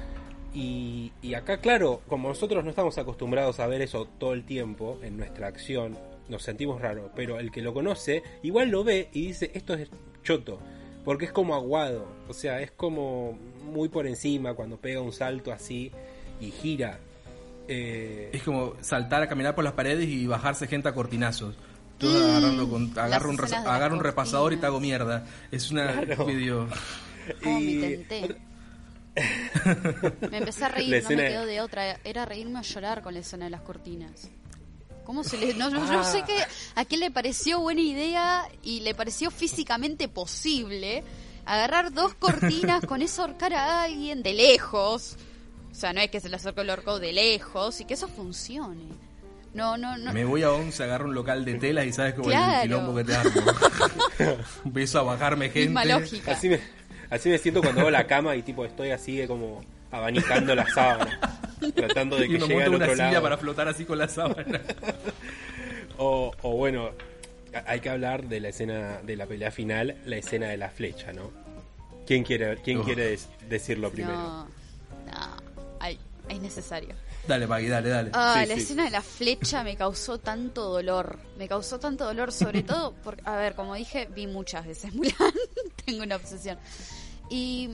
[0.53, 4.99] Y, y acá, claro, como nosotros no estamos acostumbrados a ver eso todo el tiempo
[5.01, 5.97] en nuestra acción,
[6.29, 9.89] nos sentimos raro, pero el que lo conoce igual lo ve y dice, esto es
[10.23, 10.59] choto,
[11.03, 15.51] porque es como aguado, o sea, es como muy por encima cuando pega un salto
[15.51, 15.91] así
[16.39, 16.99] y gira.
[17.67, 21.55] Eh, es como saltar a caminar por las paredes y bajarse gente a cortinazos.
[21.97, 25.25] Todo mm, agarrando con, agarro, un, agarro un repasador y te hago mierda.
[25.51, 25.91] Es una
[26.25, 26.67] video.
[27.45, 28.05] Oh, me
[30.29, 31.97] me empecé a reír, no me quedó de otra.
[32.03, 34.29] Era reírme o llorar con la escena de las cortinas.
[35.05, 35.53] ¿Cómo se le.?
[35.53, 36.37] No, yo no sé qué,
[36.75, 41.03] a quién le pareció buena idea y le pareció físicamente posible
[41.45, 45.17] agarrar dos cortinas, con eso ahorcar a alguien de lejos.
[45.71, 48.07] O sea, no es que se le acerque el orco de lejos y que eso
[48.07, 48.85] funcione.
[49.53, 50.13] No, no, no.
[50.13, 52.95] Me voy a 11, agarro un local de telas y sabes cómo es el quilombo
[52.95, 53.29] que te hago.
[54.65, 55.85] Empiezo a bajarme gente.
[55.85, 56.31] lógica.
[56.31, 56.59] Así me,
[57.09, 59.61] así me siento cuando hago la cama y tipo estoy así como
[59.93, 61.19] abanicando la sábana.
[61.75, 64.61] tratando de que llegue al otro una silla para flotar así con la sábana.
[65.97, 66.91] o, o bueno,
[67.65, 71.13] hay que hablar de la escena de la pelea final, la escena de la flecha,
[71.13, 71.31] ¿no?
[72.05, 74.17] ¿Quién quiere, quién quiere decirlo primero?
[74.17, 74.45] No,
[75.05, 75.43] no,
[76.27, 76.95] es necesario.
[77.27, 78.11] Dale, Maggie, dale, dale.
[78.13, 81.19] Ah, la escena de la flecha me causó tanto dolor.
[81.37, 85.13] Me causó tanto dolor, sobre todo porque, a ver, como dije, vi muchas veces Mulan.
[85.85, 86.57] Tengo una obsesión.
[87.29, 87.71] Y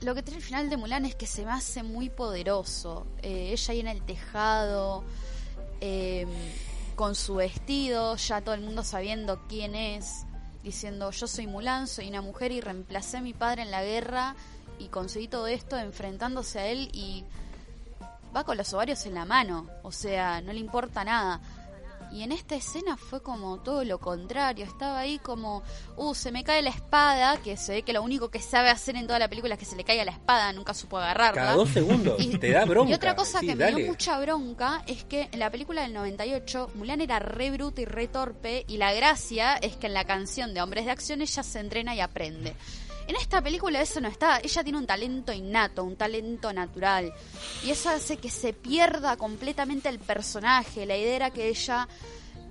[0.00, 3.06] lo que tiene el final de Mulan es que se me hace muy poderoso.
[3.22, 5.04] Eh, ella ahí en el tejado.
[5.80, 6.26] Eh,
[7.00, 10.26] con su vestido, ya todo el mundo sabiendo quién es,
[10.62, 14.36] diciendo yo soy Mulan, soy una mujer y reemplacé a mi padre en la guerra
[14.78, 17.24] y conseguí todo esto enfrentándose a él y
[18.36, 21.40] va con los ovarios en la mano, o sea, no le importa nada.
[22.12, 24.64] Y en esta escena fue como todo lo contrario.
[24.64, 25.62] Estaba ahí como,
[25.96, 28.96] uh, se me cae la espada, que se ve que lo único que sabe hacer
[28.96, 31.40] en toda la película es que se le caiga la espada, nunca supo agarrarla.
[31.40, 32.90] Cada dos segundos, y, te da bronca.
[32.90, 36.72] Y otra cosa que me dio mucha bronca es que en la película del 98,
[36.74, 40.52] Mulan era re bruta y re torpe, y la gracia es que en la canción
[40.54, 42.54] de Hombres de Acción ella se entrena y aprende.
[43.10, 44.38] En esta película eso no está.
[44.38, 47.12] Ella tiene un talento innato, un talento natural.
[47.64, 50.86] Y eso hace que se pierda completamente el personaje.
[50.86, 51.88] La idea era que ella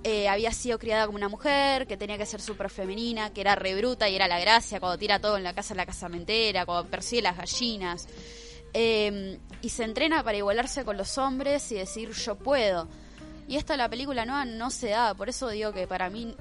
[0.04, 3.54] eh, había sido criada como una mujer, que tenía que ser súper femenina, que era
[3.54, 6.90] rebruta y era la gracia cuando tira todo en la casa de la casamentera, cuando
[6.90, 8.06] persigue las gallinas.
[8.74, 12.86] Em, y se entrena para igualarse con los hombres y decir yo puedo.
[13.48, 16.36] Y esto en la película no, no se da, por eso digo que para mí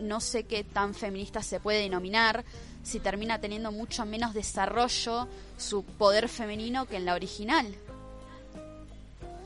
[0.00, 2.44] no sé qué tan feminista se puede denominar
[2.84, 5.26] si termina teniendo mucho menos desarrollo
[5.58, 7.66] su poder femenino que en la original.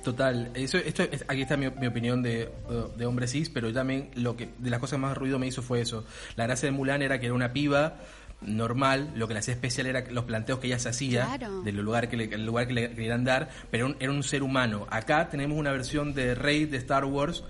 [0.05, 2.51] Total, eso, esto, aquí está mi, opinión de,
[2.96, 5.62] de, hombre cis, pero también lo que de las cosas que más ruido me hizo
[5.62, 6.05] fue eso.
[6.37, 7.96] La gracia de Mulan era que era una piba
[8.40, 12.09] normal, lo que le hacía especial era los planteos que ella se hacía, del lugar
[12.09, 14.87] que le, el lugar que le querían dar, pero era un ser humano.
[14.90, 17.42] Acá tenemos una versión de Rey de Star Wars,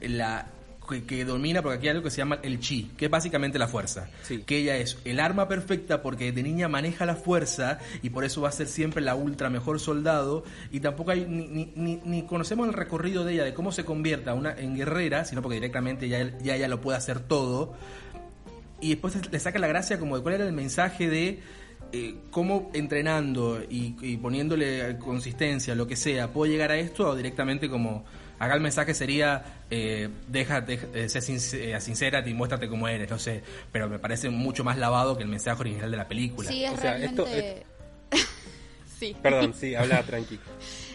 [0.00, 0.46] la
[0.86, 3.68] que, domina, porque aquí hay algo que se llama el chi, que es básicamente la
[3.68, 4.08] fuerza.
[4.46, 8.40] Que ella es el arma perfecta porque de niña maneja la fuerza y por eso
[8.40, 10.44] va a ser siempre la ultra mejor soldado.
[10.70, 14.34] Y tampoco hay ni, ni, ni conocemos el recorrido de ella, de cómo se convierta
[14.34, 17.74] una, en guerrera, sino porque directamente ya, ya ella lo puede hacer todo
[18.82, 21.38] y después le saca la gracia como de cuál era el mensaje de
[21.92, 27.70] eh, cómo entrenando y, poniéndole consistencia, lo que sea, puedo llegar a esto o directamente
[27.70, 28.04] como
[28.44, 33.18] acá el mensaje sería eh, deja, eh, sé eh, sincera y muéstrate como eres, no
[33.18, 36.48] sé, pero me parece mucho más lavado que el mensaje original de la película.
[36.50, 37.64] Sí, es realmente...
[38.98, 39.16] sí.
[39.22, 40.42] Perdón, sí, habla tranquilo.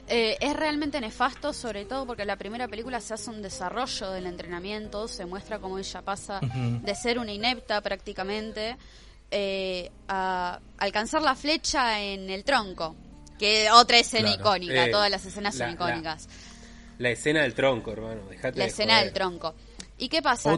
[0.10, 4.12] Eh, es realmente nefasto, sobre todo porque en la primera película se hace un desarrollo
[4.12, 8.78] del entrenamiento, se muestra cómo ella pasa de ser una inepta prácticamente
[9.30, 12.96] eh, a alcanzar la flecha en el tronco,
[13.38, 16.30] que otra escena icónica, eh, todas las escenas son icónicas.
[16.30, 16.47] La,
[17.00, 18.22] escena del tronco, hermano,
[18.56, 19.54] La escena del tronco.
[19.98, 20.58] ¿Y qué pasa?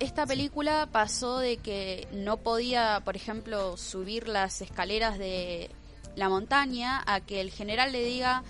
[0.00, 5.70] esta película pasó de que no podía, por ejemplo, subir las escaleras de
[6.16, 8.42] la montaña a que el general le diga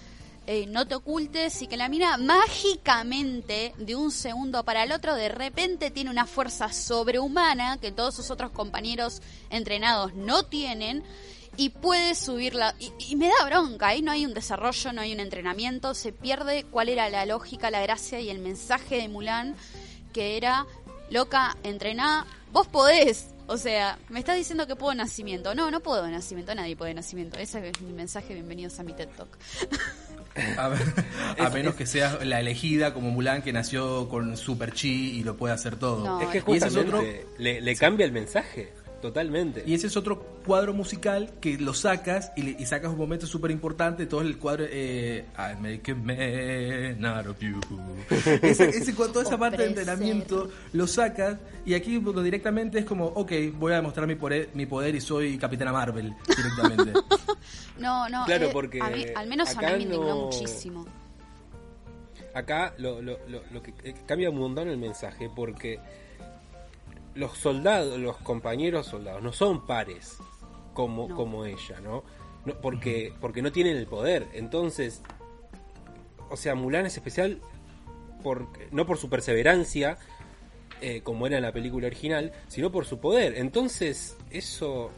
[0.51, 5.15] eh, no te ocultes y que la mina mágicamente de un segundo para el otro
[5.15, 9.21] de repente tiene una fuerza sobrehumana que todos sus otros compañeros
[9.51, 11.05] entrenados no tienen
[11.59, 15.13] y puede subirla y, y, me da bronca, ahí no hay un desarrollo, no hay
[15.13, 19.57] un entrenamiento, se pierde cuál era la lógica, la gracia y el mensaje de Mulan
[20.13, 20.67] que era
[21.11, 25.55] loca, entrená, vos podés, o sea, me estás diciendo que puedo nacimiento.
[25.55, 27.39] No, no puedo nacimiento, nadie puede nacimiento.
[27.39, 29.39] Ese es mi mensaje, bienvenidos a mi TED Talk.
[30.59, 35.37] A, menos que sea la elegida como Mulan que nació con super chi y lo
[35.37, 36.21] puede hacer todo.
[36.21, 38.73] es que justamente le, cambia el mensaje.
[39.01, 39.63] Totalmente.
[39.65, 44.07] Y ese es otro cuadro musical que lo sacas y, sacas un momento súper importante.
[44.07, 44.65] Todo el cuadro.
[44.69, 47.61] Eh, I make a man out of you.
[48.43, 53.73] ese, toda esa parte de entrenamiento lo sacas y aquí directamente es como, ok, voy
[53.73, 56.93] a demostrar mi poder, mi poder y soy Capitana Marvel directamente.
[57.79, 58.25] no, no.
[58.25, 58.81] Claro, eh, porque.
[59.15, 60.87] al menos a mí me indignó muchísimo.
[62.35, 65.81] Acá lo, lo, lo, que eh, cambia un montón el mensaje porque
[67.19, 70.19] los soldados, los compañeros soldados, no son pares
[70.73, 72.05] como, como ella, ¿no?
[72.63, 74.29] porque, porque no tienen el poder.
[74.33, 75.03] Entonces,
[76.31, 77.41] o sea, Mulan es especial
[78.23, 79.99] por, no por su perseverancia,
[80.81, 83.37] eh, como era en la película original, sino por su poder.
[83.37, 84.93] Entonces, eso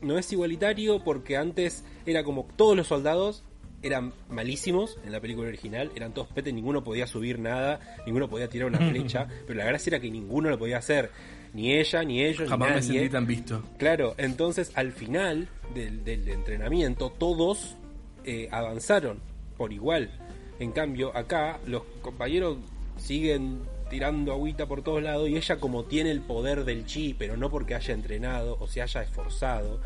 [0.00, 3.44] no es igualitario porque antes era como todos los soldados
[3.82, 8.48] eran malísimos en la película original, eran todos pete, ninguno podía subir nada, ninguno podía
[8.48, 11.10] tirar una flecha, pero la gracia era que ninguno lo podía hacer,
[11.54, 13.62] ni ella, ni ellos, Jamás ni me sentí tan visto.
[13.78, 17.76] Claro, entonces al final del, entrenamiento todos
[18.24, 19.20] eh, avanzaron
[19.56, 20.10] por igual.
[20.58, 22.58] En cambio, acá los compañeros
[22.96, 27.36] siguen tirando agüita por todos lados y ella como tiene el poder del chi, pero
[27.36, 29.80] no porque haya entrenado o se haya esforzado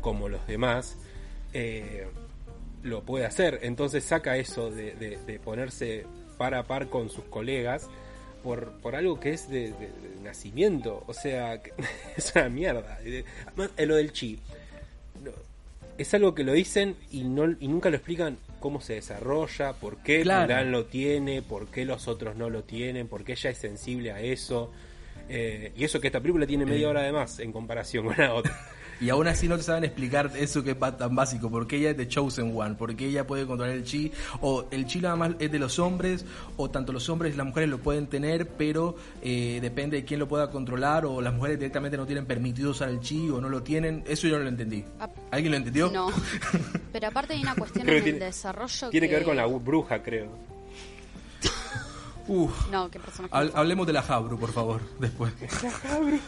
[0.00, 0.96] como los demás,
[1.52, 2.06] eh,
[2.82, 3.60] lo puede hacer.
[3.62, 6.06] Entonces saca eso de, ponerse
[6.38, 7.88] par a par con sus colegas
[8.42, 9.72] por, por algo que es de,
[10.22, 11.04] nacimiento.
[11.06, 11.60] O sea,
[12.16, 12.98] es una mierda.
[13.78, 14.38] lo del chi.
[15.98, 19.98] Es algo que lo dicen y, no, y nunca lo explican cómo se desarrolla, por
[19.98, 20.64] qué claro.
[20.64, 24.20] lo tiene, por qué los otros no lo tienen, por qué ella es sensible a
[24.20, 24.70] eso.
[25.28, 28.34] Eh, y eso que esta película tiene media hora de más en comparación con la
[28.34, 28.56] otra.
[29.00, 31.96] Y aún así no te saben explicar eso que es tan básico, porque ella es
[31.96, 35.50] The Chosen One, porque ella puede controlar el chi, o el chi nada más es
[35.50, 39.58] de los hombres, o tanto los hombres y las mujeres lo pueden tener, pero eh,
[39.62, 43.00] depende de quién lo pueda controlar, o las mujeres directamente no tienen permitido usar el
[43.00, 44.84] chi, o no lo tienen, eso yo no lo entendí.
[45.30, 45.90] ¿Alguien lo entendió?
[45.90, 46.10] No,
[46.92, 49.14] pero aparte hay una cuestión en el desarrollo Tiene que...
[49.14, 50.50] ver con la bruja, creo.
[52.28, 52.70] Uf.
[52.70, 53.00] No, ¿qué
[53.32, 55.32] Hablemos de la Jabru, por favor, después.
[55.64, 56.20] La Jabru.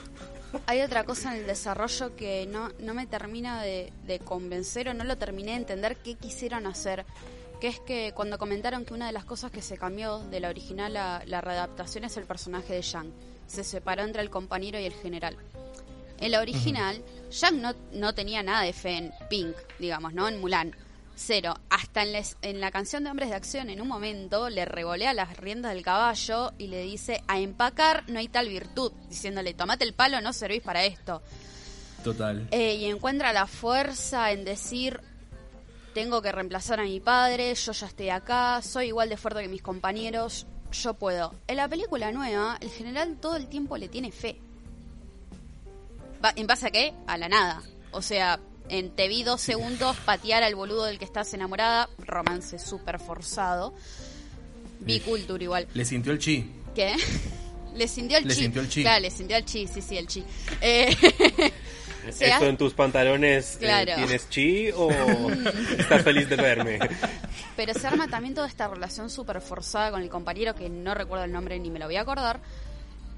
[0.67, 3.93] Hay otra cosa en el desarrollo que no, no me termina de,
[4.25, 7.05] convencer o no lo terminé de entender qué quisieron hacer.
[7.61, 10.49] Que es que cuando comentaron que una de las cosas que se cambió de la
[10.49, 13.13] original a la readaptación es el personaje de Yang.
[13.47, 15.37] Se separó entre el compañero y el general.
[16.19, 20.29] En la original, Yang no, no tenía nada de fe en Pink, digamos, ¿no?
[20.29, 20.75] En Mulan
[21.27, 21.55] cero.
[21.71, 25.37] Hasta en, en, la canción de Hombres de Acción, en un momento, le revolea las
[25.37, 29.95] riendas del caballo y le dice, a empacar no hay tal virtud, diciéndole, tomate el
[29.95, 31.23] palo, no servís para esto.
[32.05, 32.49] Total.
[32.51, 35.01] Eh, y encuentra la fuerza en decir,
[35.95, 39.49] tengo que reemplazar a mi padre, yo ya estoy acá, soy igual de fuerte que
[39.49, 41.35] mis compañeros, yo puedo.
[41.47, 44.41] En la película nueva, el general todo el tiempo le tiene fe.
[46.37, 46.95] ¿En base a qué?
[47.07, 47.63] A la nada.
[47.91, 52.59] O sea, en te vi dos segundos patear al boludo del que estás enamorada, romance
[52.59, 53.75] súper forzado.
[54.81, 55.69] Biculture igual.
[55.75, 56.51] Le sintió el chi.
[56.75, 56.95] ¿Qué?
[57.75, 58.43] Le sintió el le chi.
[58.43, 58.83] Sintió el chi.
[58.83, 60.23] Claro, le sintió el chi, sí, sí, el chi.
[60.61, 60.95] Eh,
[62.07, 64.91] ¿Eso en tus pantalones eh, tienes chi o
[65.79, 66.79] estás feliz de verme?
[67.57, 71.25] Pero se arma también toda esta relación súper forzada con el compañero que no recuerdo
[71.25, 72.41] el nombre ni me lo voy a acordar.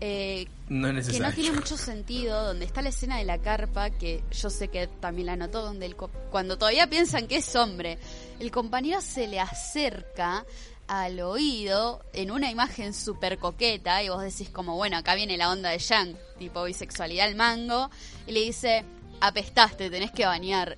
[0.06, 3.88] Eh, no es que no tiene mucho sentido, donde está la escena de la carpa,
[3.88, 7.96] que yo sé que también la notó, donde el cuando todavía piensan que es hombre,
[8.38, 10.44] el compañero se le acerca
[10.88, 15.50] al oído en una imagen súper coqueta y vos decís como, bueno, acá viene la
[15.50, 17.90] onda de Yang, tipo bisexualidad al mango,
[18.26, 18.84] y le dice,
[19.22, 20.76] apestaste, tenés que bañar.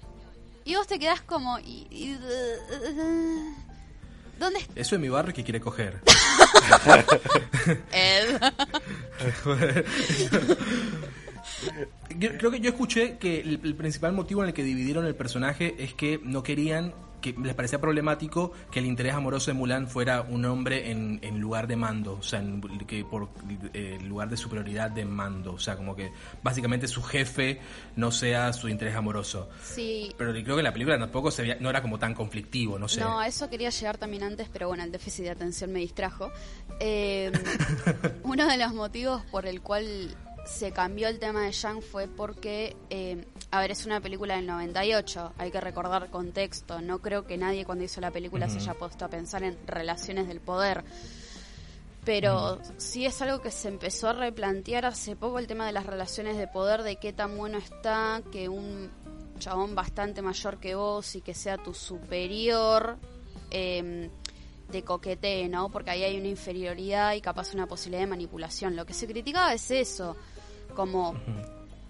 [0.65, 1.59] Y vos te quedás como...
[1.59, 2.17] Y,
[4.39, 6.01] ¿Dónde Eso es mi barrio que quiere coger.
[7.93, 8.41] Ed.
[12.39, 15.95] Creo que yo escuché que el, principal motivo en el que dividieron el personaje es
[15.95, 20.45] que no querían que les parecía problemático que el interés amoroso de Mulan fuera un
[20.45, 22.43] hombre en, lugar de mando, o sea,
[22.87, 23.29] que por
[23.73, 26.13] eh, lugar de superioridad de mando, o sea, como que
[26.43, 27.61] básicamente su jefe
[27.95, 29.49] no sea su interés amoroso.
[29.63, 30.15] Sí.
[30.17, 33.01] Pero creo que la película tampoco se no era como tan conflictivo, no sé.
[33.01, 36.31] No, eso quería llegar también antes, pero bueno, el déficit de atención me distrajo.
[36.81, 37.31] Eh,
[38.23, 40.17] uno de los motivos por el cual
[40.47, 44.47] se cambió el tema de Yang fue porque, eh, a ver, es una película del
[44.47, 48.75] 98, hay que recordar contexto, no creo que nadie cuando hizo la película se haya
[48.75, 50.85] puesto a pensar en relaciones del poder.
[52.05, 55.87] Pero sí es algo que se empezó a replantear hace poco el tema de las
[55.87, 58.89] relaciones de poder, de qué tan bueno está que un
[59.41, 62.97] chabón bastante mayor que vos y que sea tu superior
[63.51, 64.09] eh,
[64.71, 65.69] de coquete, ¿no?
[65.69, 68.77] Porque ahí hay una inferioridad y capaz una posibilidad de manipulación.
[68.77, 70.17] Lo que se criticaba es eso,
[70.77, 71.17] como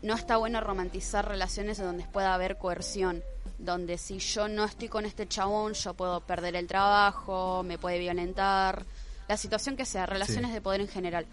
[0.00, 3.22] no está bueno romantizar relaciones donde pueda haber coerción,
[3.58, 7.98] donde si yo no estoy con este chabón, yo puedo perder el trabajo, me puede
[7.98, 8.84] violentar,
[9.28, 11.26] la situación que sea, relaciones de poder en general,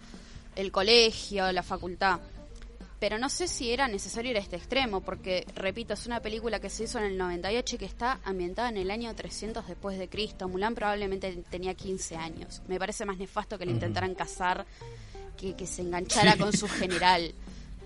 [0.56, 2.20] el colegio, la facultad.
[2.98, 6.58] Pero no sé si era necesario ir a este extremo, porque, repito, es una película
[6.58, 9.98] que se hizo en el 98 y que está ambientada en el año 300 después
[9.98, 10.48] de Cristo.
[10.48, 12.62] Mulan probablemente tenía 15 años.
[12.66, 14.64] Me parece más nefasto que le intentaran casar
[15.36, 17.34] que, que se enganchara con su general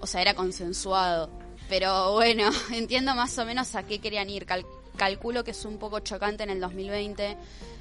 [0.01, 1.31] o sea, era consensuado.
[1.69, 4.47] Pero bueno, entiendo más o menos a qué querían ir.
[4.97, 7.37] calculo que es un poco chocante en el 2020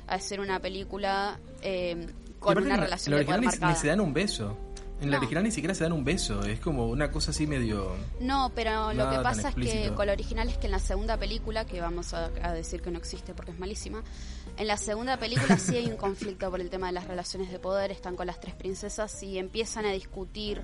[0.07, 2.07] hacer una película eh,
[2.39, 3.74] con una relación de poder marcada.
[3.74, 4.57] Ni se dan un beso.
[4.99, 7.95] En la original ni siquiera se dan un beso, es como una cosa así medio...
[8.20, 11.18] No, pero lo que pasa es que con la original es que en la segunda
[11.18, 14.03] película, que vamos a, a, decir que no existe porque es malísima,
[14.57, 17.59] en la segunda película sí hay un conflicto por el tema de las relaciones de
[17.59, 20.63] poder, están con las tres princesas y empiezan a discutir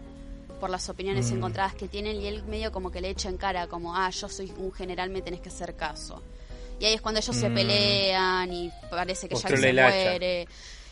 [0.64, 1.36] por las opiniones mm.
[1.36, 4.30] encontradas que tienen y él medio como que le echa en cara como, ah, yo
[4.30, 6.24] soy un general, me tenés que hacer caso.
[6.80, 7.54] Y ahí es cuando ellos se mm.
[7.54, 10.48] pelean y parece que Jack se muere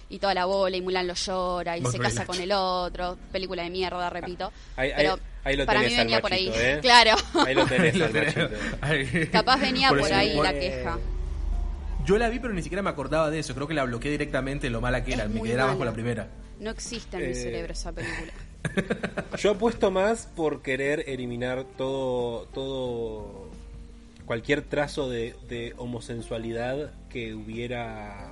[0.09, 3.17] y toda la bola y Mulan lo llora y se casa con el otro.
[3.31, 4.51] Película de mierda, repito.
[4.75, 6.51] Ahí, Pero para mí venía por ahí.
[6.53, 6.79] ¿eh?
[6.81, 7.15] Claro.
[7.45, 10.99] Ahí lo tenés Capaz venía por, ahí la queja.
[12.05, 13.55] Yo la vi, pero ni siquiera me acordaba de eso.
[13.55, 15.29] Creo que la bloqueé directamente lo mala que era.
[15.29, 16.27] Me quedé abajo la primera.
[16.59, 18.33] No existe en mi eh, cerebro esa película.
[19.37, 23.49] Yo apuesto más por querer eliminar todo, todo,
[24.25, 28.31] cualquier trazo de, homosensualidad que hubiera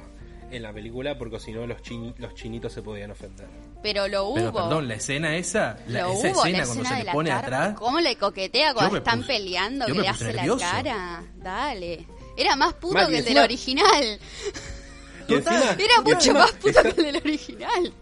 [0.51, 1.77] en la película, porque si no los,
[2.17, 3.47] los chinitos se podían ofender.
[3.82, 4.36] Pero lo hubo.
[4.36, 7.75] Pero perdón, la escena esa, la, esa escena cuando se le pone atrás.
[7.75, 9.86] ¿Cómo le coquetea cuando están peleando?
[9.86, 11.23] Que le hace la cara.
[11.36, 12.05] Dale.
[12.36, 14.19] Era más puto que el del original.
[15.27, 17.93] Era mucho más puto que el del original.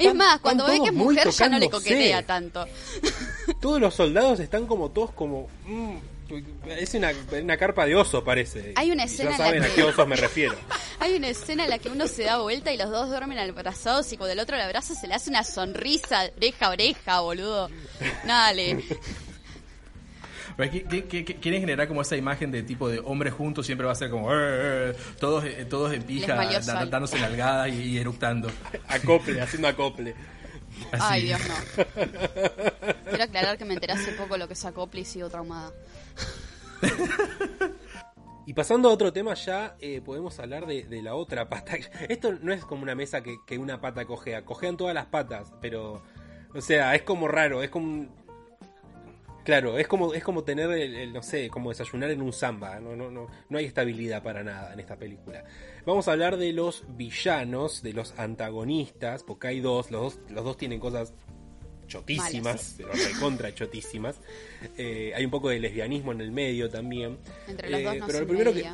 [0.00, 2.66] Es más, cuando ve que es mujer ya no le coquetea tanto.
[3.60, 5.48] Todos los soldados están como todos como...
[5.66, 5.96] Mm,
[6.68, 7.10] es una,
[7.42, 8.72] una, carpa de oso, parece.
[8.76, 9.32] Hay una escena.
[9.32, 10.54] ya saben a qué osos me refiero.
[11.00, 14.12] Hay una escena en la que uno se da vuelta y los dos duermen abrazados
[14.12, 17.68] y cuando el otro le abraza se le hace una sonrisa oreja a oreja, boludo.
[18.24, 18.84] Dale.
[20.68, 24.32] Quieren generar como esa imagen de tipo de hombres juntos, siempre va a ser como
[24.32, 26.34] eh, eh, eh", todos, todos en pija,
[26.86, 28.50] dándose nalgadas y, y eructando.
[28.88, 30.14] Acople, haciendo acople.
[30.92, 31.84] Ay, Dios, no.
[33.08, 35.72] Quiero aclarar que me enteré hace poco lo que es acople y sigo traumada.
[38.46, 41.76] Y pasando a otro tema ya, podemos hablar de, la otra pata.
[42.08, 44.44] Esto no es como una mesa que, que, una pata cojea.
[44.44, 46.02] Cojean todas las patas, pero...
[46.52, 48.08] O sea, es como raro, es como
[49.50, 52.78] Claro, es como, es como tener, el, no sé, como desayunar en un samba.
[52.78, 55.42] No, no, no, no hay estabilidad para nada en esta película.
[55.84, 60.44] Vamos a hablar de los villanos, de los antagonistas, porque hay dos, los dos, los
[60.44, 61.14] dos tienen cosas
[61.88, 64.20] chotísimas, pero recontra chotísimas.
[64.78, 67.18] Eh, hay un poco de lesbianismo en el medio también.
[67.48, 68.70] Entre los dos eh, pero lo primero, que,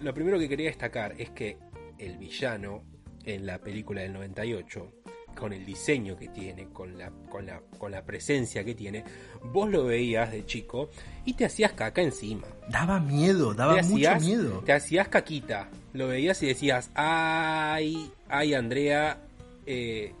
[0.00, 1.58] lo primero que quería destacar es que
[1.98, 2.82] el villano
[3.26, 4.97] en la película del 98
[5.38, 9.04] con el diseño que tiene, con la, con la, con la presencia que tiene,
[9.44, 10.90] vos lo veías de chico
[11.24, 12.46] y te hacías caca encima.
[12.68, 14.62] Daba miedo, daba mucho miedo.
[14.66, 19.18] Te hacías caquita, lo veías y decías, ay, ay Andrea,
[19.64, 20.12] eh,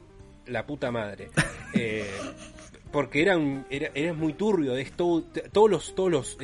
[0.46, 1.30] la puta madre.
[1.74, 2.06] Eh,
[2.90, 3.38] porque era,
[3.68, 6.38] era, muy turbio, todos los, todos los,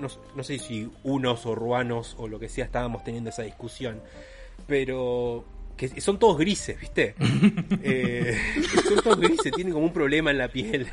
[0.00, 4.02] no, no sé si unos o ruanos o lo que sea estábamos teniendo esa discusión,
[4.66, 5.44] pero
[5.76, 7.14] que son todos grises, ¿viste?
[7.82, 8.38] Eh,
[8.88, 10.86] son todos grises, tienen como un problema en la piel.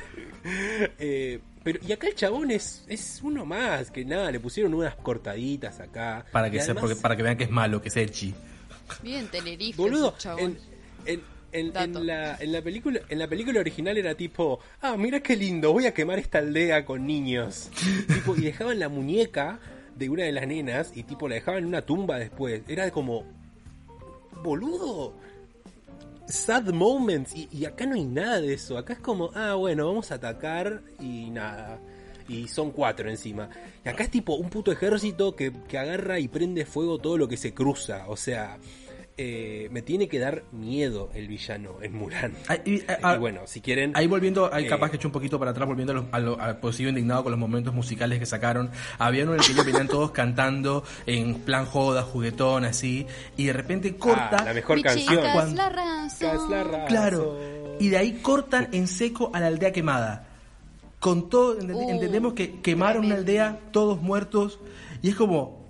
[1.00, 4.96] Eh, pero, y acá el chabón es, es uno más, que nada, le pusieron unas
[4.96, 6.26] cortaditas acá.
[6.32, 8.34] Para que, sea, porque, para que vean que es malo, que es Echi.
[9.04, 9.78] Bien, Tenerife.
[9.78, 10.58] Boludo, en,
[11.06, 11.22] en,
[11.52, 11.74] en,
[12.06, 15.86] la, en, la, película, en la película original era tipo, ah, mira qué lindo, voy
[15.86, 17.70] a quemar esta aldea con niños.
[18.08, 19.60] tipo, y dejaban la muñeca
[19.96, 22.64] de una de las nenas y tipo la dejaban en una tumba después.
[22.68, 23.26] Era como,
[24.42, 25.14] boludo,
[26.28, 27.34] sad moments.
[27.36, 28.78] Y, acá no hay nada de eso.
[28.78, 31.80] Acá es como, ah, bueno, vamos a atacar y nada.
[32.28, 33.50] Y son cuatro encima.
[33.84, 37.28] Y acá es tipo un puto ejército que, que agarra y prende fuego todo lo
[37.28, 38.06] que se cruza.
[38.08, 38.58] O sea,
[39.18, 42.34] eh, me tiene que dar miedo el villano en Mulan.
[42.66, 42.82] y,
[43.20, 43.92] bueno, si quieren.
[43.96, 46.60] Ahí volviendo, ahí capaz eh, que eché un poquito para atrás, volviendo a, lo, a,
[46.60, 48.72] pues indignado con los momentos musicales que sacaron.
[48.98, 53.06] Había uno en el que ellos venían todos cantando en plan joda, juguetón, así,
[53.38, 54.38] y de repente corta.
[54.40, 55.26] Ah, la mejor canción.
[55.26, 56.86] Es la razón.
[56.88, 57.38] Claro.
[57.80, 60.28] Y de ahí cortan en seco a la aldea quemada.
[61.00, 64.60] Con todo, uh, entendemos que quemaron una aldea, todos muertos,
[65.02, 65.66] y es como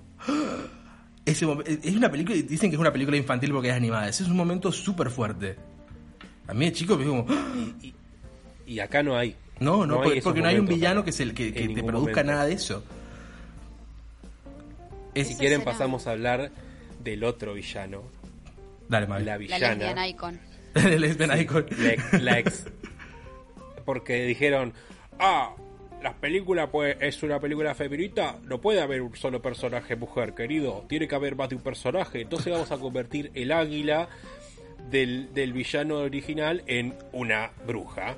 [1.31, 4.07] es una película, dicen que es una película infantil porque es animada.
[4.09, 5.55] Ese es un momento súper fuerte.
[6.47, 7.25] A mí de chico me como...
[8.65, 9.35] Y, acá no hay.
[9.59, 12.83] No, no, porque, no hay un villano que, se, que, te produzca nada de eso.
[15.13, 16.51] Si quieren pasamos a hablar
[17.03, 18.03] del otro villano.
[18.87, 19.25] Dale, mal.
[19.25, 19.75] La villana.
[19.75, 20.39] La lesbian icon.
[20.73, 21.65] la lesbian icon.
[22.21, 22.65] la ex.
[23.85, 24.73] Porque dijeron,
[25.19, 25.53] ah,
[26.01, 30.85] las películas, pues, es una película feminista, no puede haber un solo personaje mujer, querido.
[30.89, 32.21] Tiene que haber más de un personaje.
[32.21, 34.09] Entonces vamos a convertir el águila
[34.89, 38.15] del, del villano original en una bruja.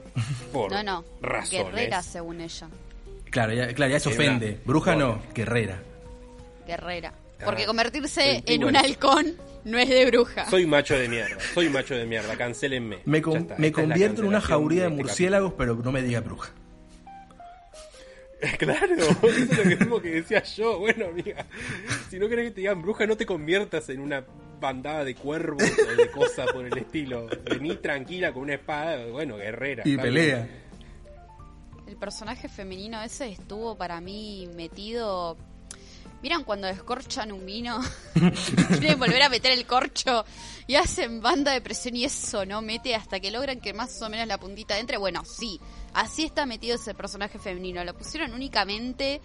[0.53, 1.05] Por no, no.
[1.21, 1.73] razones.
[1.73, 2.69] Guerrera, según ella.
[3.29, 4.59] Claro, ya, claro, ya se ofende.
[4.63, 5.81] Bruja no, guerrera.
[6.65, 7.13] Guerrera.
[7.43, 9.33] Porque ah, convertirse en un halcón
[9.65, 10.49] no es de bruja.
[10.49, 12.99] Soy macho de mierda, soy macho de mierda, cancelenme.
[13.03, 13.21] Me,
[13.57, 16.53] me convierto en una jauría de este murciélagos, pero no me diga bruja.
[18.57, 20.79] Claro, eso es lo mismo que decía yo.
[20.79, 21.45] Bueno, amiga,
[22.09, 24.25] si no querés que te digan bruja, no te conviertas en una
[24.59, 27.27] bandada de cuervos o de cosas por el estilo.
[27.49, 29.83] Vení tranquila con una espada, bueno, guerrera.
[29.85, 30.47] Y pelea.
[31.87, 35.37] El personaje femenino ese estuvo para mí metido.
[36.21, 37.81] ¿Miran cuando descorchan un vino?
[38.79, 40.23] Quieren volver a meter el corcho
[40.73, 44.09] y hacen banda de presión y eso no mete hasta que logran que más o
[44.09, 44.97] menos la puntita entre.
[44.97, 45.59] Bueno, sí,
[45.93, 47.83] Así está metido ese personaje femenino.
[47.83, 49.21] Lo pusieron únicamente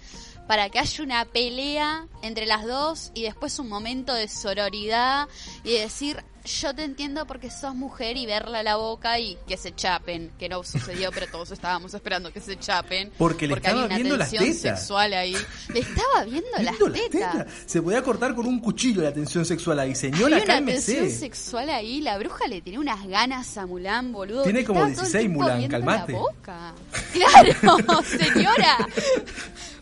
[0.46, 5.28] para que haya una pelea entre las dos y después un momento de sororidad
[5.64, 9.56] y decir, yo te entiendo porque sos mujer y verla a la boca y que
[9.56, 13.12] se chapen, que no sucedió, pero todos estábamos esperando que se chapen.
[13.18, 14.58] Porque le estaba una viendo las tetas.
[14.58, 15.36] sexual ahí.
[15.72, 17.46] Le estaba viendo, las, tetas.
[17.66, 19.94] Se podía cortar con un cuchillo la tensión sexual ahí.
[19.94, 21.37] Señora, una tensión sexual
[21.68, 22.00] ahí.
[22.00, 24.44] La bruja le tenía unas ganas a Mulan, boludo.
[24.44, 26.16] Tiene como 16 Mulan, calmate.
[27.12, 28.88] Claro, señora.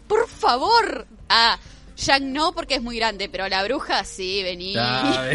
[0.09, 1.07] Por favor.
[1.28, 1.59] Ah,
[1.96, 4.74] Jack no porque es muy grande, pero la bruja sí, vení.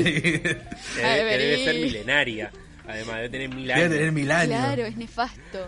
[0.96, 2.52] debe, ser milenaria.
[2.88, 3.84] Además, debe tener mil años.
[3.84, 4.60] Debe tener mil años.
[4.60, 5.68] Claro, es nefasto.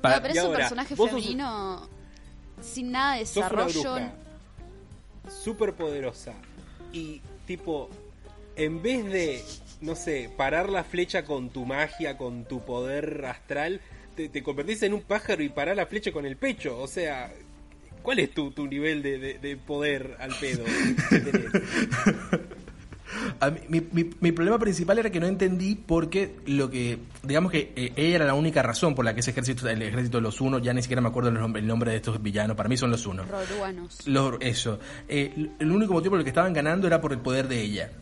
[0.00, 1.88] Para, pero es un personaje femenino
[2.60, 3.96] sin nada de desarrollo.
[5.44, 6.34] Súper poderosa.
[6.92, 7.88] Y tipo,
[8.56, 9.44] en vez de,
[9.82, 13.80] no sé, parar la flecha con tu magia, con tu poder astral,
[14.16, 16.78] te, te convertís en un pájaro y parar la flecha con el pecho.
[16.78, 17.30] O sea,
[18.02, 20.64] ¿Cuál es tu, tu nivel de, de, poder al pedo?
[23.68, 27.92] mi, mi, mi, problema principal era que no entendí porque lo que, digamos que eh,
[27.94, 30.62] ella era la única razón por la que ese ejército, el ejército de los unos,
[30.62, 32.90] ya ni siquiera me acuerdo el nombre, el nombre de estos villanos, para mí son
[32.90, 33.28] los unos.
[33.28, 34.08] Roduanos.
[34.08, 34.80] Los, eso.
[35.08, 37.92] Eh, el único motivo por el que estaban ganando era por el poder de ella.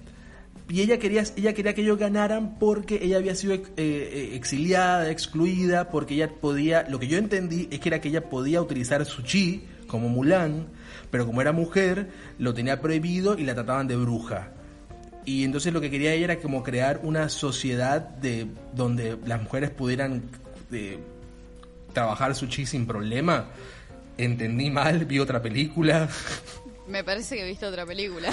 [0.70, 5.90] Y ella quería, ella quería que ellos ganaran porque ella había sido eh, exiliada, excluida,
[5.90, 9.22] porque ella podía, lo que yo entendí es que era que ella podía utilizar su
[9.22, 10.68] chi como Mulan,
[11.10, 14.52] pero como era mujer, lo tenía prohibido y la trataban de bruja.
[15.24, 19.70] Y entonces lo que quería ella era como crear una sociedad de donde las mujeres
[19.70, 20.22] pudieran
[20.70, 20.98] eh,
[21.92, 23.48] trabajar su chi sin problema.
[24.16, 26.08] Entendí mal, vi otra película.
[26.90, 28.30] Me parece que he visto otra película.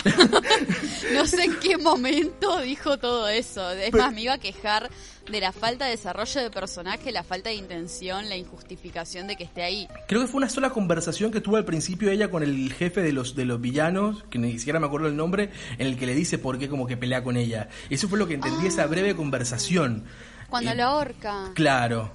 [1.13, 3.69] no sé en qué momento dijo todo eso.
[3.71, 4.89] Es más, me iba a quejar
[5.29, 9.43] de la falta de desarrollo de personaje, la falta de intención, la injustificación de que
[9.43, 9.87] esté ahí.
[10.07, 13.13] Creo que fue una sola conversación que tuvo al principio ella con el jefe de
[13.13, 16.15] los de los villanos, que ni siquiera me acuerdo el nombre, en el que le
[16.15, 17.69] dice por qué como que pelea con ella.
[17.91, 18.87] Eso fue lo que entendí esa ah.
[18.87, 20.05] breve conversación.
[20.49, 21.51] Cuando lo ahorca.
[21.53, 22.11] Claro.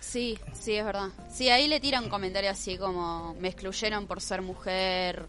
[0.00, 1.08] Sí, sí, es verdad.
[1.32, 5.28] Sí, ahí le tiran un comentario así como me excluyeron por ser mujer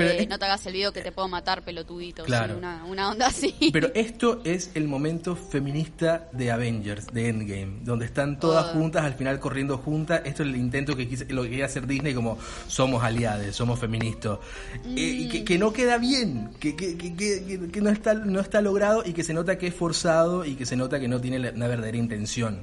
[0.00, 2.24] eh, no te hagas el video que te puedo matar, pelotudito.
[2.24, 2.58] Claro.
[2.58, 3.70] una, onda así.
[3.72, 8.72] Pero esto es el momento feminista de Avengers, de Endgame, donde están todas oh.
[8.72, 10.22] juntas, al final corriendo juntas.
[10.24, 13.78] Esto es el intento que quise, lo que quería hacer Disney, como somos aliados, somos
[13.78, 14.38] feministas.
[14.84, 19.34] Eh, que, no queda bien, que, que, no, está, no está logrado y que se
[19.34, 22.62] nota que es forzado y que se nota que no tiene una verdadera intención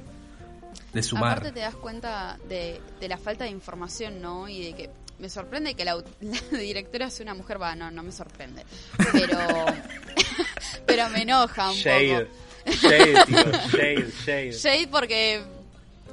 [0.92, 1.38] de sumar.
[1.38, 4.48] Aparte te das cuenta de, de la falta de información, ¿no?
[4.48, 6.02] Y de que me sorprende que la,
[6.50, 8.64] directora sea una mujer, va, no, no me sorprende.
[9.12, 9.38] Pero,
[10.86, 11.88] pero me enoja un poco.
[11.88, 12.28] Shade,
[13.72, 14.52] shade, shade.
[14.52, 15.42] Shade porque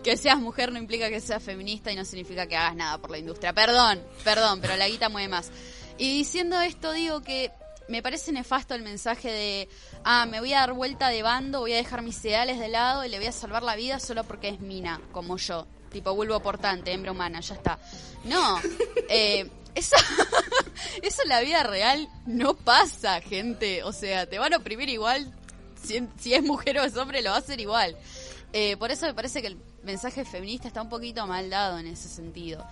[0.03, 3.09] que seas mujer no implica que seas feminista y no significa que hagas nada por
[3.09, 3.53] la industria.
[3.53, 5.49] Perdón, perdón, pero la guita mueve más.
[5.97, 7.51] Y diciendo esto digo que
[7.87, 9.69] me parece nefasto el mensaje de,
[10.03, 13.03] ah, me voy a dar vuelta de bando, voy a dejar mis ideales de lado
[13.03, 16.41] y le voy a salvar la vida solo porque es mina, como yo tipo vulvo
[16.41, 17.79] portante, hembra humana, ya está.
[18.25, 18.59] No,
[19.09, 19.95] eh, eso,
[21.01, 23.81] eso en la vida real no pasa, gente.
[23.83, 25.33] O sea, te van a oprimir igual,
[25.81, 27.95] si, es mujer o es hombre, lo va a hacer igual.
[28.51, 31.87] Eh, por eso me parece que el mensaje feminista está un poquito mal dado en
[31.87, 32.65] ese sentido.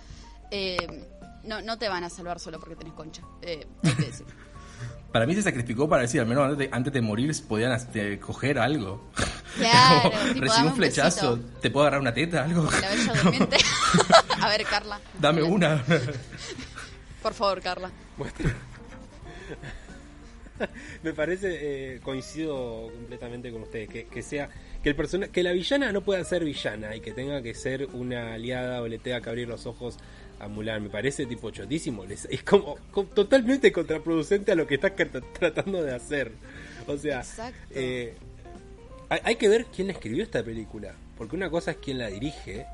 [0.50, 1.08] Eh,
[1.44, 3.22] no, no te van a salvar solo porque tenés concha.
[3.40, 4.26] Eh, hay que decir.
[5.14, 7.78] Para mí se sacrificó para decir, al menos antes de, antes de morir podían
[8.18, 9.12] coger algo.
[9.56, 10.10] Claro.
[10.34, 12.42] Recibí un flechazo, ¿te puedo agarrar una teta?
[12.42, 12.68] Algo.
[14.40, 15.00] A ver, Carla.
[15.20, 15.84] Dame una.
[17.22, 17.92] Por favor, Carla.
[21.04, 21.58] Me parece,
[21.94, 24.50] eh, coincido completamente con ustedes, que, que sea
[24.82, 27.86] que el persona, que la villana no pueda ser villana y que tenga que ser
[27.92, 29.96] una aliada o le tenga que abrir los ojos
[30.44, 30.82] a Mulan.
[30.82, 32.04] Me parece tipo chotísimo.
[32.04, 32.76] Es como,
[33.14, 34.92] totalmente contraproducente a lo que estás
[35.38, 36.32] tratando de hacer.
[36.86, 37.22] O sea,
[37.70, 38.14] eh,
[39.08, 40.94] hay, que ver quién escribió esta película.
[41.16, 42.66] Porque una cosa es quién la dirige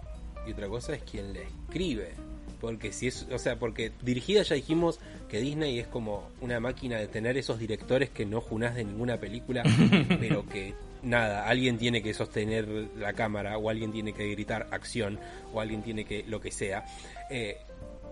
[0.47, 2.13] y otra cosa es quién la escribe.
[2.61, 6.99] Porque si es, o sea, porque dirigida ya dijimos que Disney es como una máquina
[6.99, 9.63] de tener esos directores que no junás de ninguna película,
[10.21, 15.19] pero que nada, alguien tiene que sostener la cámara o alguien tiene que gritar acción
[15.53, 16.85] o alguien tiene que lo que sea.
[17.31, 17.59] Eh,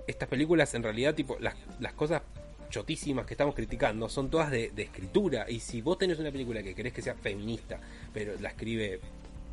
[0.06, 2.22] estas películas en realidad, tipo, las, las cosas
[2.70, 5.46] chotísimas que estamos criticando son todas de, escritura.
[5.48, 7.80] Y si vos tenés una película que querés que sea feminista,
[8.12, 9.00] pero la escribe.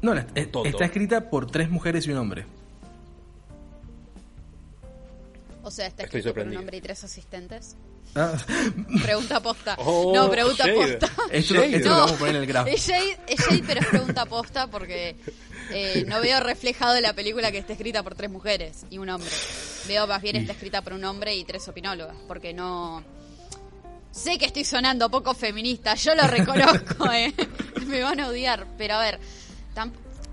[0.01, 2.45] No, está escrita por tres mujeres y un hombre.
[5.63, 7.75] O sea, está escrito por un hombre y tres asistentes.
[8.15, 8.37] Ah.
[9.03, 9.75] Pregunta posta.
[9.79, 11.11] Oh, no, pregunta posta.
[11.31, 12.75] Esto, lo vamos a poner en el gráfico.
[12.75, 15.17] Es shade, pero es pregunta posta porque
[15.71, 19.09] eh, no veo reflejado en la película que esté escrita por tres mujeres y un
[19.09, 19.29] hombre.
[19.87, 23.03] Veo más bien está escrita por un hombre y tres opinólogas, porque no...
[24.11, 27.33] Sé que estoy sonando poco feminista, yo lo reconozco, eh.
[27.85, 29.19] me van a odiar, pero a ver,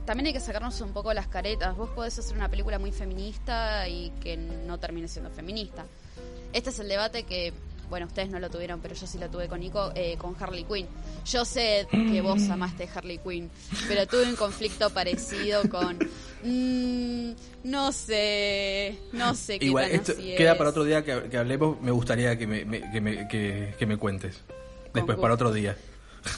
[0.06, 1.76] también hay que sacarnos un poco las caretas.
[1.76, 5.84] Vos podés hacer una película muy feminista y que no termine siendo feminista.
[6.52, 7.52] Este es el debate que
[7.92, 10.64] bueno, ustedes no lo tuvieron, pero yo sí lo tuve con Nico, eh, con Harley
[10.64, 10.86] Quinn.
[11.26, 13.50] Yo sé que vos amaste Harley Quinn,
[13.86, 15.98] pero tuve un conflicto parecido con...
[16.42, 17.34] Mm,
[17.64, 22.38] no sé, no sé qué Igual, esto queda para otro día que, hablemos, me gustaría
[22.38, 24.40] que me, que me, que, me cuentes.
[24.94, 25.76] Después, para otro día.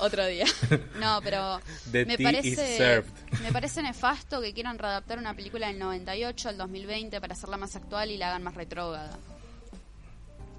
[0.00, 0.46] Otro día.
[0.98, 1.60] No, pero
[1.92, 3.04] me parece,
[3.44, 7.76] me parece nefasto que quieran readaptar una película del 98 al 2020 para hacerla más
[7.76, 9.16] actual y la hagan más retrógrada.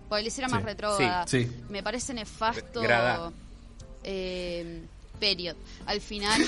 [0.08, 1.26] Porque le hiciera más retrógrada.
[1.70, 2.82] Me parece nefasto.
[4.04, 4.86] Eh,
[5.20, 5.56] period.
[5.88, 6.42] Al final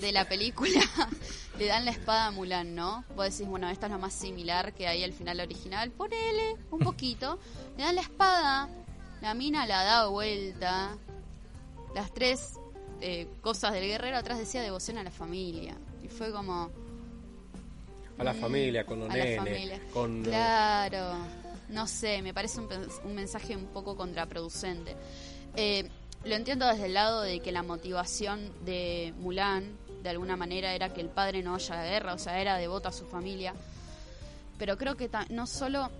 [0.00, 0.80] de la película
[1.58, 3.04] le dan la espada a Mulan, ¿no?
[3.14, 5.90] Vos decís, bueno, esta es lo más similar que hay al final original.
[5.90, 7.38] Ponele un poquito.
[7.76, 8.68] Le dan la espada,
[9.20, 10.96] la mina la da vuelta.
[11.94, 12.54] Las tres
[13.02, 15.76] eh, cosas del guerrero atrás decía devoción a la familia.
[16.02, 16.70] Y fue como.
[18.16, 19.80] A la familia, con los nenes.
[19.92, 21.41] Con, claro
[21.72, 24.96] no sé, me parece un, mensaje un poco contraproducente.
[25.56, 25.88] Eh,
[26.24, 30.92] lo entiendo desde el lado de que la motivación de Mulan, de alguna manera, era
[30.92, 33.54] que el padre no vaya a la guerra, o sea, era devoto a su familia.
[34.58, 35.90] Pero creo que no solo.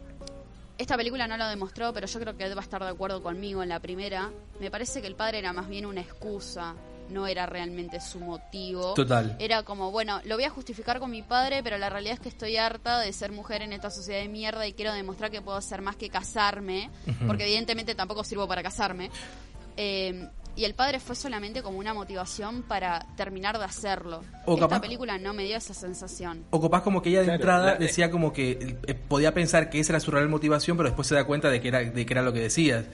[0.79, 3.23] Esta película no lo demostró, pero yo creo que él va a estar de acuerdo
[3.23, 4.31] conmigo en la primera.
[4.59, 6.75] Me parece que el padre era más bien una excusa
[7.09, 8.95] no era realmente su motivo.
[8.95, 9.37] Total.
[9.39, 12.29] Era como, bueno, lo voy a justificar con mi padre, pero la realidad es que
[12.29, 15.57] estoy harta de ser mujer en esta sociedad de mierda y quiero demostrar que puedo
[15.57, 16.91] hacer más que casarme,
[17.27, 19.11] porque evidentemente tampoco sirvo para casarme.
[19.77, 24.23] Eh, y el padre fue solamente como una motivación para terminar de hacerlo.
[24.45, 26.45] O Esta película no me dio esa sensación.
[26.51, 29.93] O capaz como que ella de entrada decía como que eh, podía pensar que esa
[29.93, 32.23] era su real motivación, pero después se da cuenta de que era, de que era
[32.23, 32.85] lo que decías.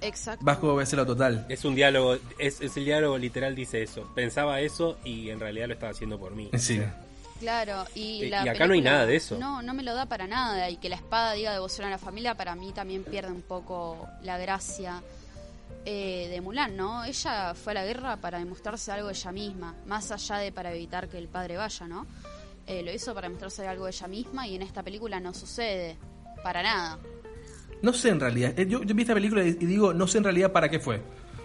[0.00, 0.44] Exacto.
[0.44, 1.46] Vasco lo total.
[1.48, 4.10] Es un diálogo, es, el diálogo literal dice eso.
[4.14, 6.50] Pensaba eso y en realidad lo estaba haciendo por mí.
[6.58, 6.80] Sí.
[7.38, 9.38] Claro, y, y acá no hay nada de eso.
[9.38, 10.68] No, no me lo da para nada.
[10.68, 14.08] Y que la espada diga devoción a la familia, para mí también pierde un poco
[14.22, 15.02] la gracia
[15.86, 17.04] eh, de Mulan, ¿no?
[17.04, 20.72] Ella fue a la guerra para demostrarse algo de ella misma, más allá de para
[20.72, 22.06] evitar que el padre vaya, ¿no?
[22.66, 25.96] Eh, lo hizo para demostrarse algo de ella misma y en esta película no sucede
[26.42, 26.98] para nada.
[27.82, 28.58] No sé en realidad.
[28.58, 31.00] Eh, yo, vi esta película y digo, no sé en realidad para qué fue.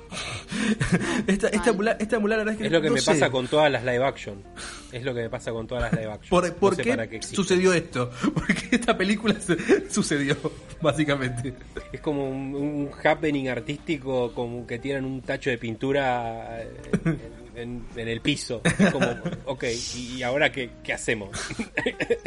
[1.27, 2.65] esta, esta, Mulan, esta Mulan, la verdad es que.
[2.67, 4.43] Es lo que me pasa con todas las live action.
[4.91, 6.53] Es lo que me pasa con todas las live action.
[6.59, 8.11] ¿Por, qué, sucedió esto?
[8.33, 9.35] Porque esta película
[9.89, 10.35] sucedió,
[10.81, 11.53] básicamente.
[11.91, 16.61] Es como un, happening artístico, como que tienen un tacho de pintura.
[16.61, 17.17] Eh,
[17.55, 18.61] en, el piso.
[18.91, 19.07] Como,
[19.45, 19.63] ok,
[19.95, 21.29] ¿y ahora qué, hacemos?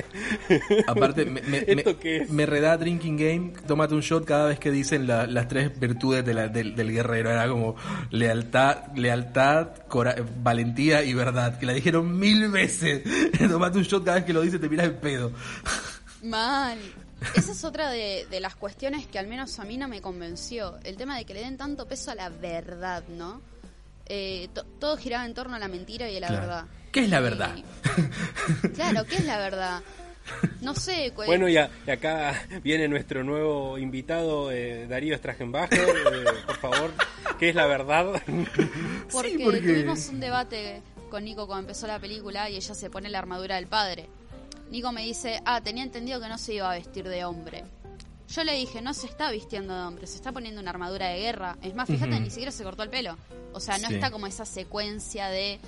[0.86, 1.42] Aparte, me,
[2.28, 6.92] me, reda Drinking Game, tómate un shot cada vez que dicen las tres virtudes del,
[6.92, 7.30] guerrero.
[7.30, 7.76] Era como
[8.10, 9.68] lealtad, lealtad
[10.42, 11.58] valentía y verdad.
[11.58, 13.02] Que la dijeron mil veces.
[13.48, 15.32] tómate un shot cada vez que lo dice, te miras el pedo.
[16.22, 16.78] Mal.
[17.34, 20.78] Esa es otra de, de, las cuestiones que al menos a mí no me convenció.
[20.84, 23.40] El tema de que le den tanto peso a la verdad, ¿no?
[24.09, 24.48] Eh,
[24.78, 26.64] todo giraba en torno a la mentira y a la verdad.
[26.92, 27.54] ¿Qué es la verdad?
[28.74, 29.82] claro, ¿qué es la verdad?
[30.61, 31.12] No sé.
[31.14, 35.88] Bueno, y, acá viene nuestro nuevo invitado, eh, Darío Stragenbacher.
[35.88, 36.92] Eh, por favor,
[37.38, 38.06] ¿qué es la verdad?
[39.12, 43.09] porque, porque tuvimos un debate con Nico cuando empezó la película y ella se pone
[43.09, 44.06] la armadura del padre.
[44.70, 47.64] Nico me dice, ah, tenía entendido que no se iba a vestir de hombre.
[48.28, 51.18] Yo le dije, no se está vistiendo de hombre, se está poniendo una armadura de
[51.18, 51.56] guerra.
[51.62, 53.16] Es más, fíjate, ni siquiera se cortó el pelo.
[53.52, 55.58] O sea, no está como esa secuencia de...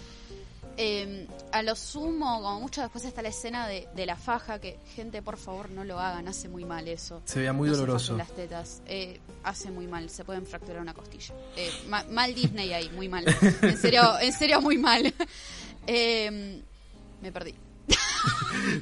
[0.76, 5.20] Eh, a lo sumo, como mucho después está la escena de, la faja, que gente,
[5.20, 7.20] por favor, no lo hagan, hace muy mal eso.
[7.24, 8.16] Se veía muy doloroso.
[8.16, 11.34] las tetas, eh, hace muy mal, se pueden fracturar una costilla.
[11.56, 13.24] Eh, mal Disney ahí, muy mal.
[13.62, 15.12] En serio, en serio muy mal.
[15.86, 17.54] me perdí.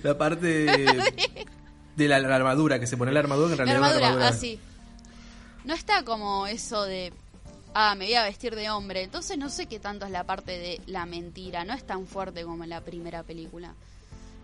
[0.03, 0.67] la parte
[1.99, 4.59] de la, armadura, que se pone la armadura, en realidad la armadura, así.
[4.63, 4.69] Ah,
[5.65, 7.13] no está como eso de,
[7.75, 9.03] ah, me voy a vestir de hombre.
[9.03, 11.65] Entonces no sé qué tanto es la parte de la mentira.
[11.65, 13.75] No es tan fuerte como en la primera película.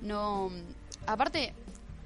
[0.03, 0.51] No,
[1.07, 1.55] aparte,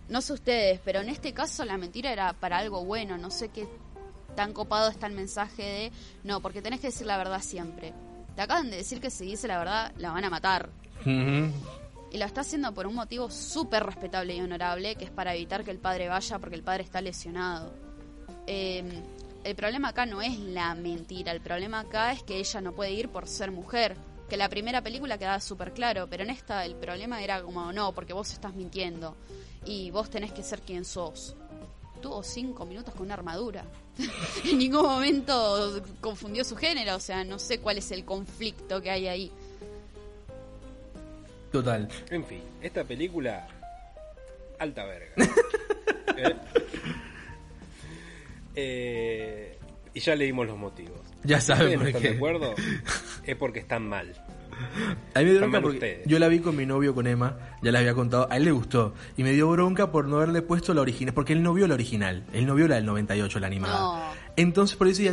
[0.09, 3.19] no sé ustedes, pero en este caso la mentira era para algo bueno.
[3.19, 3.67] No sé qué
[4.37, 5.93] tan copado está el mensaje de,
[6.23, 7.93] no, porque tenés que decir la verdad siempre.
[8.37, 10.69] Te acaban de decir que si dice la verdad, la van a matar
[12.11, 15.65] y lo está haciendo por un motivo súper respetable y honorable, que es para evitar
[15.65, 17.73] que el padre vaya porque el padre está lesionado.
[18.47, 18.89] Em,
[19.45, 22.93] el problema acá no es la mentira, el problema acá es que ella no puede
[22.93, 23.97] ir por ser mujer.
[24.29, 27.95] Que la primera película quedaba súper claro, pero en esta el problema era como, no,
[27.95, 29.17] porque vos estás mintiendo
[29.65, 31.35] y vos tenés que ser quien sos.
[32.03, 33.65] Tuvo cinco minutos con una armadura.
[34.45, 38.91] en ningún momento confundió su género, o sea, no sé cuál es el conflicto que
[38.91, 39.33] hay ahí.
[41.53, 41.89] Total.
[42.11, 43.47] En fin, esta película,
[44.59, 45.13] alta verga.
[46.17, 46.37] ¿Eh?
[48.55, 49.59] Eh,
[49.95, 51.01] y ya leímos los motivos.
[51.25, 52.11] Ya saben por qué.
[52.11, 52.55] de acuerdo?
[53.25, 54.15] Es porque están mal.
[55.15, 57.71] A mí me dio bronca porque yo la vi con mi novio, con Emma, ya
[57.73, 58.95] la había contado, a él le gustó.
[59.17, 61.75] Y me dio bronca por no haberle puesto la original, porque él no vio la
[61.75, 64.13] original, él no vio la del 98, la animada.
[64.39, 65.13] Entonces por eso ya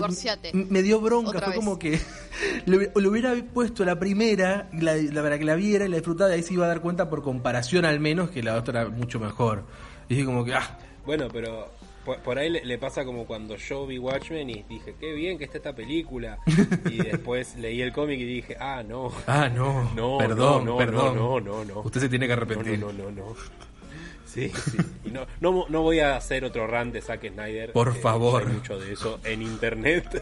[0.53, 1.99] me dio bronca, fue como que
[2.65, 6.37] le, hubiera puesto la primera, la, la, para que la viera y la disfrutara, y
[6.37, 9.19] ahí se iba a dar cuenta por comparación al menos que la otra era mucho
[9.19, 9.63] mejor.
[10.09, 10.77] Y dije como que, ah.
[11.07, 11.71] Bueno, pero
[12.23, 15.57] por, ahí le, pasa como cuando yo vi Watchmen y dije, qué bien que está
[15.57, 16.37] esta película.
[16.91, 19.11] Y después leí el cómic y dije, ah, no.
[19.25, 19.91] Ah, no.
[19.95, 21.15] No, perdón, no, perdón.
[21.15, 22.77] No, no, no, Usted se tiene que arrepentir.
[22.77, 23.35] No, no, no,
[24.35, 24.77] Sí, sí.
[25.05, 27.71] Y no, no, no voy a hacer otro rant de Zack Snyder.
[27.71, 28.45] Por favor.
[28.45, 30.21] Hay mucho de eso en internet.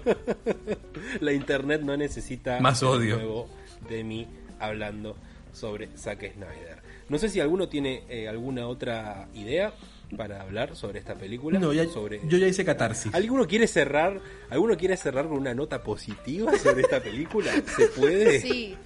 [1.20, 3.48] La internet no necesita más odio nuevo
[3.88, 4.28] de mí
[4.60, 5.16] hablando
[5.52, 6.80] sobre Zack Snyder.
[7.08, 9.72] No sé si alguno tiene eh, alguna otra idea
[10.16, 11.58] para hablar sobre esta película?
[11.58, 12.20] No, sobre...
[12.28, 13.12] yo ya hice catarsis.
[13.14, 17.50] ¿Alguno quiere cerrar, alguno quiere cerrar con una nota positiva sobre esta película?
[17.76, 18.40] ¿Se puede?
[18.40, 18.76] Sí.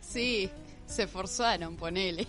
[0.00, 0.50] Sí,
[0.86, 2.26] se forzaron, ponele.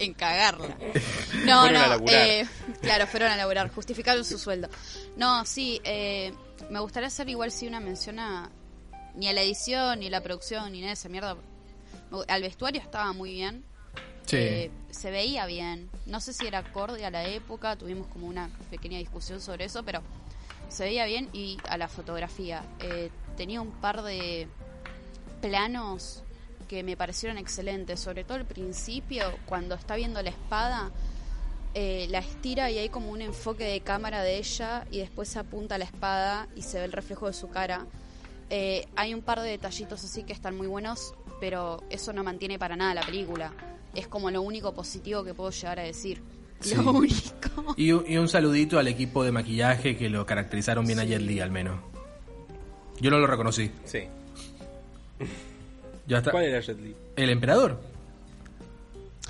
[0.00, 0.76] En cagarla.
[1.44, 2.46] No, no, eh,
[2.82, 4.68] claro, fueron a laburar, justificaron su sueldo.
[5.16, 6.34] No, sí, eh,
[6.68, 8.50] me gustaría hacer igual si una menciona
[9.14, 11.36] ni a la edición, ni a la producción, ni nada de esa mierda.
[12.28, 13.64] Al vestuario estaba muy bien.
[14.26, 14.36] Sí.
[14.36, 15.88] Eh, se veía bien.
[16.06, 19.82] No sé si era acorde a la época, tuvimos como una pequeña discusión sobre eso,
[19.82, 20.02] pero
[20.68, 22.64] se veía bien y a la fotografía.
[22.80, 24.46] Eh, tenía un par de
[25.40, 26.22] planos
[26.70, 30.92] que me parecieron excelentes, sobre todo el principio, cuando está viendo la espada,
[31.74, 35.40] eh, la estira y hay como un enfoque de cámara de ella y después se
[35.40, 37.86] apunta a la espada y se ve el reflejo de su cara.
[38.50, 42.56] Eh, hay un par de detallitos así que están muy buenos, pero eso no mantiene
[42.56, 43.52] para nada la película.
[43.92, 46.22] Es como lo único positivo que puedo llegar a decir.
[46.76, 47.74] Lo único.
[47.76, 51.80] Y, un saludito al equipo de maquillaje que lo caracterizaron bien ayer día al menos.
[53.00, 53.72] Yo no lo reconocí.
[53.84, 54.04] Sí.
[56.10, 56.32] Ya está.
[56.32, 56.94] ¿Cuál era Jet Li?
[57.14, 57.80] El emperador.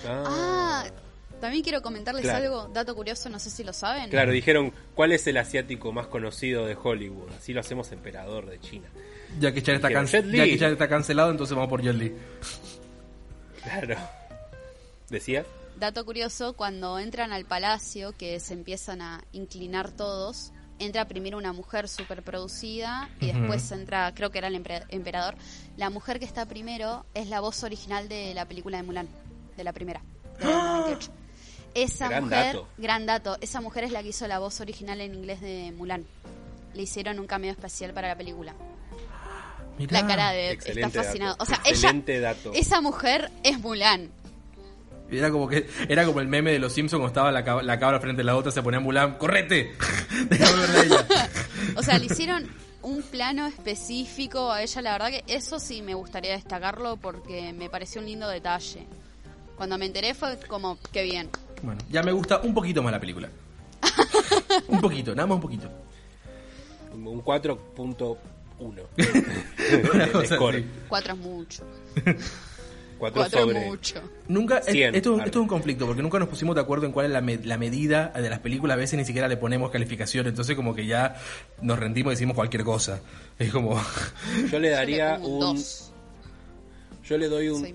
[0.06, 0.84] Ah, ah
[1.38, 4.10] también quiero comentarles algo, dato curioso, no sé si lo saben.
[4.10, 7.30] Claro, dijeron, ¿cuál es el asiático más conocido de Hollywood?
[7.38, 8.88] Así lo hacemos emperador de China.
[9.38, 12.14] Ya que ya está, está cancelado, entonces vamos por Jet Li.
[13.62, 13.96] Claro.
[15.08, 15.44] ¿Decía?
[15.78, 21.52] Dato curioso, cuando entran al palacio, que se empiezan a inclinar todos, entra primero una
[21.52, 24.56] mujer súper producida y después entra, creo que era el
[24.88, 25.36] emperador.
[25.76, 29.08] La mujer que está primero es la voz original de la película de Mulan,
[29.56, 30.02] de la primera,
[30.38, 31.12] de 98.
[31.74, 35.40] Esa mujer, gran dato, esa mujer es la que hizo la voz original en inglés
[35.40, 36.04] de Mulan.
[36.74, 38.54] Le hicieron un cameo especial para la película.
[39.78, 41.36] La cara de está fascinado.
[41.38, 41.94] O sea, ella,
[42.54, 44.10] esa mujer es Mulan.
[45.10, 48.00] Era como que era como el meme de los Simpsons cuando estaba la, la cabra
[48.00, 49.74] frente a la otra, se ponía Mulan, ¡correte!
[51.76, 52.48] o sea, le hicieron
[52.82, 57.68] un plano específico a ella, la verdad que eso sí me gustaría destacarlo porque me
[57.68, 58.86] pareció un lindo detalle.
[59.56, 61.28] Cuando me enteré fue como, qué bien.
[61.62, 63.28] Bueno, ya me gusta un poquito más la película.
[64.68, 65.70] un poquito, nada más un poquito.
[66.94, 68.16] Un 4.1.
[70.88, 71.64] 4 es mucho.
[73.00, 73.66] 4 sobre.
[73.66, 74.00] mucho.
[74.28, 77.20] Nunca, esto, es un conflicto, porque nunca nos pusimos de acuerdo en cuál es la,
[77.20, 78.76] la, medida de las películas.
[78.76, 81.16] A veces ni siquiera le ponemos calificación, entonces como que ya
[81.62, 83.00] nos rendimos y decimos cualquier cosa.
[83.38, 83.82] Es como.
[84.52, 85.60] Yo le daría un.
[87.04, 87.66] Yo le doy un,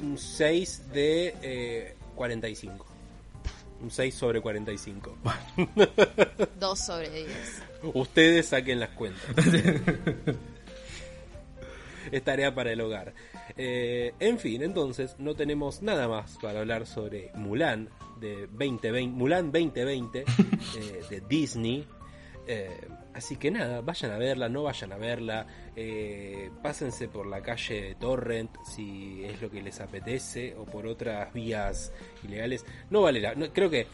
[0.00, 2.86] un 6 de eh, 45.
[3.82, 5.18] Un 6 sobre 45.
[6.60, 7.28] 2 sobre 10.
[7.94, 9.22] Ustedes saquen las cuentas.
[12.10, 13.14] es tarea para el hogar.
[13.56, 17.88] Eh, en fin, entonces no tenemos nada más para hablar sobre Mulan
[18.20, 20.24] de 2020, Mulan 2020 eh,
[21.10, 21.86] de Disney.
[22.48, 25.46] Eh, así que nada, vayan a verla, no vayan a verla,
[26.62, 31.92] pásense por la calle Torrent si es lo que les apetece o por otras vías
[32.22, 32.64] ilegales.
[32.90, 33.86] No vale la, creo que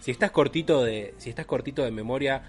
[0.00, 2.42] si estás cortito de, si estás cortito de memoria,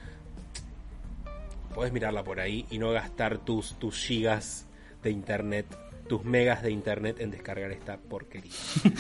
[1.74, 4.69] puedes mirarla por ahí y no gastar tus, tus gigas
[5.04, 5.66] de internet,
[6.08, 8.52] tus megas de internet en descargar esta porquería.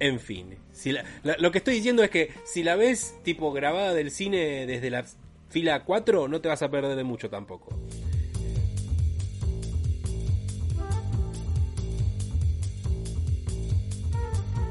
[0.00, 0.92] Eh, en fin, si
[1.22, 5.04] lo que estoy diciendo es que si la ves tipo grabada del cine desde la
[5.48, 7.78] fila 4, no te vas a perder de mucho tampoco.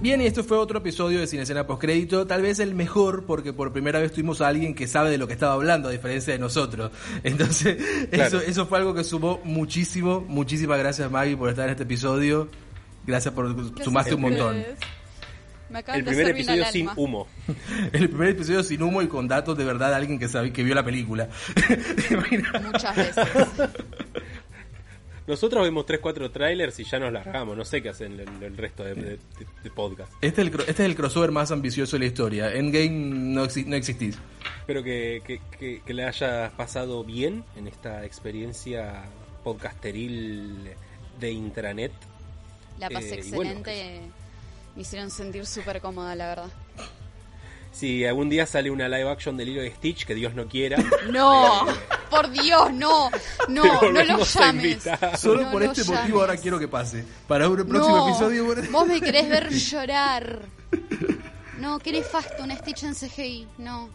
[0.04, 3.54] Bien, y esto fue otro episodio de Cine Escena Postcrédito, tal vez el mejor porque
[3.54, 6.34] por primera vez tuvimos a alguien que sabe de lo que estaba hablando, a diferencia
[6.34, 6.92] de nosotros.
[7.24, 7.82] Entonces,
[8.12, 10.20] eso, eso fue algo que sumó muchísimo.
[10.20, 12.50] Muchísimas gracias Maggie por estar en este episodio.
[13.08, 14.66] Gracias por sumaste un montón.
[15.94, 17.30] el primer episodio sin humo.
[17.94, 20.64] el primer episodio sin humo y con datos de verdad de alguien que sabe, que
[20.64, 21.30] vio la película.
[22.74, 23.26] Muchas veces.
[25.26, 27.56] Nosotros vemos 3-4 trailers y ya nos largamos.
[27.56, 29.20] No sé qué hacen el, el resto de,
[29.74, 30.12] podcast.
[30.22, 32.54] Este es, el, este es el crossover más ambicioso de la historia.
[32.54, 34.18] Endgame no, no existís.
[34.60, 39.06] Espero que, que, que, le hayas pasado bien en esta experiencia
[39.44, 40.70] podcasteril
[41.20, 41.94] de intranet.
[42.80, 44.02] La pasé eh, excelente.
[44.76, 46.52] me hicieron sentir súper cómoda, la verdad
[47.74, 50.78] si algún día sale una live action de Lilo y Stitch, que Dios no quiera.
[51.12, 51.74] No, eh,
[52.10, 53.10] por Dios, no,
[53.50, 54.88] no, no lo llames.
[55.18, 57.04] Solo por este motivo ahora quiero que pase.
[57.28, 58.56] Para un próximo episodio.
[58.72, 60.40] Vos me querés ver llorar.
[61.60, 63.90] No, qué nefasto, un Stitch en CGI, no.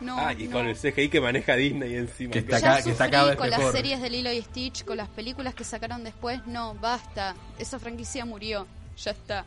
[0.00, 2.32] No, ah, y con el CGI que maneja Disney encima.
[2.32, 5.08] Que está acá, que está acá con las series de Lilo y Stitch, con las
[5.10, 7.36] películas que sacaron después, no, basta.
[7.56, 9.44] Esa franquicia murió, ya está.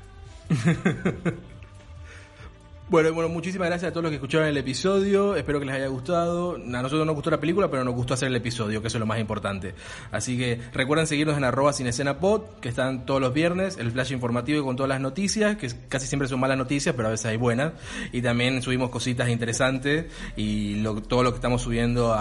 [2.94, 5.36] Bueno, bueno, muchísimas gracias a todos los que escucharon el episodio.
[5.36, 6.58] Espero que les haya gustado.
[6.58, 9.00] A nosotros nos gustó la película, pero nos gustó hacer el episodio, que eso es
[9.00, 9.74] lo más importante.
[10.12, 13.90] Así que recuerden seguirnos en arroba sin escena pod, que están todos los viernes, el
[13.90, 17.26] flash informativo con todas las noticias, que casi siempre son malas noticias, pero a veces
[17.26, 17.74] hay buenas.
[18.12, 22.16] Y también subimos cositas interesantes y todo lo que estamos subiendo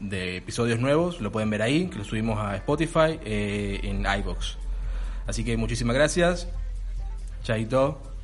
[0.00, 4.56] de episodios nuevos lo pueden ver ahí, que lo subimos a Spotify eh, en iBox.
[5.26, 6.48] Así que muchísimas gracias.
[7.42, 8.17] Chaito.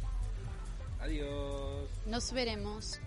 [2.14, 3.00] Nos veremos.